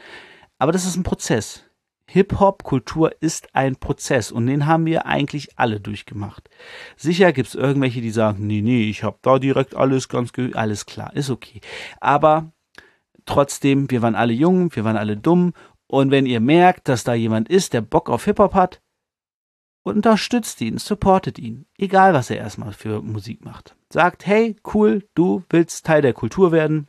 Aber 0.57 0.71
das 0.71 0.85
ist 0.85 0.95
ein 0.95 1.03
Prozess. 1.03 1.65
Hip-Hop-Kultur 2.07 3.11
ist 3.21 3.55
ein 3.55 3.77
Prozess 3.77 4.33
und 4.33 4.45
den 4.45 4.65
haben 4.65 4.85
wir 4.85 5.05
eigentlich 5.05 5.57
alle 5.57 5.79
durchgemacht. 5.79 6.49
Sicher 6.97 7.31
gibt 7.31 7.47
es 7.47 7.55
irgendwelche, 7.55 8.01
die 8.01 8.11
sagen, 8.11 8.45
nee, 8.47 8.61
nee, 8.61 8.89
ich 8.89 9.03
habe 9.03 9.17
da 9.21 9.39
direkt 9.39 9.75
alles 9.75 10.09
ganz, 10.09 10.33
alles 10.53 10.85
klar, 10.85 11.15
ist 11.15 11.29
okay. 11.29 11.61
Aber 12.01 12.51
trotzdem, 13.25 13.89
wir 13.89 14.01
waren 14.01 14.15
alle 14.15 14.33
jung, 14.33 14.75
wir 14.75 14.83
waren 14.83 14.97
alle 14.97 15.15
dumm 15.15 15.53
und 15.91 16.09
wenn 16.09 16.25
ihr 16.25 16.39
merkt, 16.39 16.87
dass 16.87 17.03
da 17.03 17.13
jemand 17.13 17.49
ist, 17.49 17.73
der 17.73 17.81
Bock 17.81 18.09
auf 18.09 18.23
Hip-Hop 18.23 18.53
hat, 18.53 18.81
unterstützt 19.83 20.61
ihn, 20.61 20.77
supportet 20.77 21.37
ihn, 21.37 21.65
egal 21.77 22.13
was 22.13 22.29
er 22.29 22.37
erstmal 22.37 22.71
für 22.71 23.01
Musik 23.01 23.43
macht. 23.43 23.75
Sagt, 23.89 24.25
hey, 24.25 24.55
cool, 24.73 25.05
du 25.15 25.43
willst 25.49 25.85
Teil 25.85 26.01
der 26.01 26.13
Kultur 26.13 26.53
werden. 26.53 26.87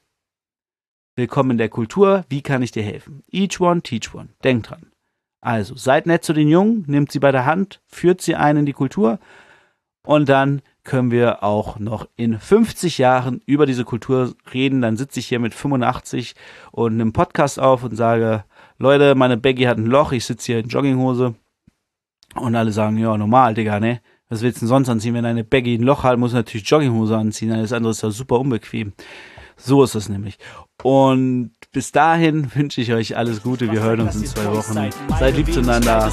Willkommen 1.17 1.51
in 1.51 1.59
der 1.59 1.69
Kultur, 1.69 2.25
wie 2.29 2.43
kann 2.43 2.63
ich 2.63 2.71
dir 2.71 2.85
helfen? 2.85 3.25
Each 3.33 3.61
one, 3.61 3.83
teach 3.83 4.15
one. 4.15 4.29
Denkt 4.45 4.71
dran. 4.71 4.93
Also, 5.41 5.75
seid 5.75 6.07
nett 6.07 6.23
zu 6.23 6.33
den 6.33 6.47
Jungen, 6.47 6.85
nehmt 6.87 7.11
sie 7.11 7.19
bei 7.19 7.33
der 7.33 7.45
Hand, 7.45 7.83
führt 7.89 8.21
sie 8.21 8.37
ein 8.37 8.59
in 8.59 8.67
die 8.67 8.73
Kultur 8.73 9.19
und 10.05 10.29
dann 10.29 10.63
können 10.85 11.11
wir 11.11 11.43
auch 11.43 11.81
noch 11.81 12.09
in 12.15 12.39
50 12.39 12.99
Jahren 12.99 13.41
über 13.47 13.67
diese 13.67 13.85
Kultur 13.85 14.35
reden. 14.55 14.81
Dann 14.81 14.97
sitze 14.97 15.19
ich 15.19 15.27
hier 15.27 15.41
mit 15.41 15.55
85 15.55 16.37
und 16.71 16.93
einem 16.93 17.13
Podcast 17.13 17.59
auf 17.59 17.83
und 17.83 17.97
sage, 17.97 18.45
Leute, 18.83 19.15
meine 19.15 19.37
Baggy 19.37 19.63
hat 19.63 19.79
ein 19.79 19.87
Loch, 19.87 20.11
ich 20.11 20.25
sitze 20.25 20.47
hier 20.47 20.59
in 20.59 20.67
Jogginghose. 20.67 21.37
Und 22.35 22.57
alle 22.57 22.73
sagen, 22.73 22.99
ja, 22.99 23.17
normal, 23.17 23.55
Digga, 23.55 23.79
ne? 23.79 24.01
Was 24.29 24.43
willst 24.43 24.57
du 24.57 24.61
denn 24.63 24.71
sonst 24.71 24.89
anziehen? 24.89 25.15
Wenn 25.15 25.25
eine 25.25 25.45
Baggy 25.45 25.77
ein 25.77 25.85
Loch 25.85 26.03
hat, 26.03 26.19
muss 26.19 26.33
natürlich 26.33 26.69
Jogginghose 26.69 27.17
anziehen. 27.17 27.53
Alles 27.53 27.73
andere 27.73 27.93
ist 27.93 28.03
ja 28.03 28.11
super 28.11 28.41
unbequem. 28.41 28.93
So 29.57 29.85
ist 29.85 29.95
das 29.95 30.09
nämlich. 30.09 30.37
Und 30.83 31.53
bis 31.73 31.91
dahin 31.91 32.55
wünsche 32.55 32.81
ich 32.81 32.93
euch 32.93 33.17
alles 33.17 33.43
Gute. 33.43 33.71
Wir 33.71 33.81
hören 33.81 34.01
uns 34.01 34.17
in 34.17 34.27
zwei 34.27 34.45
Wochen. 34.47 34.75
Seid 35.19 35.37
lieb 35.37 35.53
zueinander. 35.53 36.11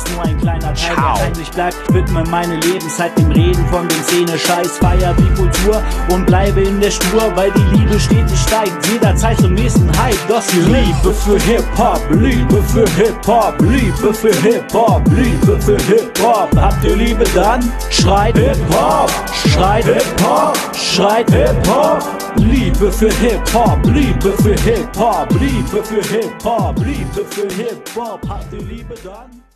Ciao. 0.76 1.18
Ich 1.42 1.50
bleib, 1.50 1.74
widme 1.94 2.24
meine 2.30 2.56
Lebenszeit 2.56 3.18
dem 3.18 3.32
Reden 3.32 3.66
von 3.68 3.88
den 3.88 4.04
Szene, 4.04 4.38
Scheiß, 4.38 4.78
Feier 4.78 5.14
wie 5.18 5.36
Kultur 5.36 5.84
und 6.12 6.26
bleibe 6.28 6.62
in 6.62 6.80
der 6.80 6.92
Spur, 6.92 7.36
weil 7.36 7.52
die 7.52 7.78
Liebe 7.78 8.00
stetig 8.00 8.40
steigt. 8.40 8.88
Jederzeit 8.88 9.38
zum 9.40 9.54
nächsten 9.54 9.90
Hype. 10.02 10.18
Das 10.30 10.48
die 10.48 10.60
Liebe 10.60 11.14
für 11.14 11.40
Hip-Hop, 11.40 12.02
Liebe 12.12 12.64
für 12.64 12.88
Hip-Hop, 12.92 13.62
Liebe 13.62 14.14
für 14.14 14.36
Hip-Hop, 14.42 15.02
Liebe 15.10 15.62
für 15.62 15.78
Hip-Hop. 15.78 16.56
Habt 16.56 16.84
ihr 16.86 16.96
Liebe 16.96 17.26
dann? 17.36 17.62
Schreit 17.90 18.38
Hip-Hop, 18.38 19.12
schreit 19.52 19.86
Hip-Hop, 19.86 20.58
schreit 20.74 21.30
Hip-Hop. 21.32 22.04
Liebe 22.38 22.92
für 22.92 23.12
Hip-Hop, 23.16 23.86
Liebe 23.88 24.32
für 24.42 24.56
Hip-Hop, 24.64 25.30
Liebe 25.40 25.84
für 25.84 26.04
Hip-Hop, 26.04 26.78
Liebe 26.80 27.26
für 27.26 27.48
Hip-Hop. 27.50 28.22
Ihr 28.52 28.62
Liebe 28.62 28.94
dann? 29.04 29.49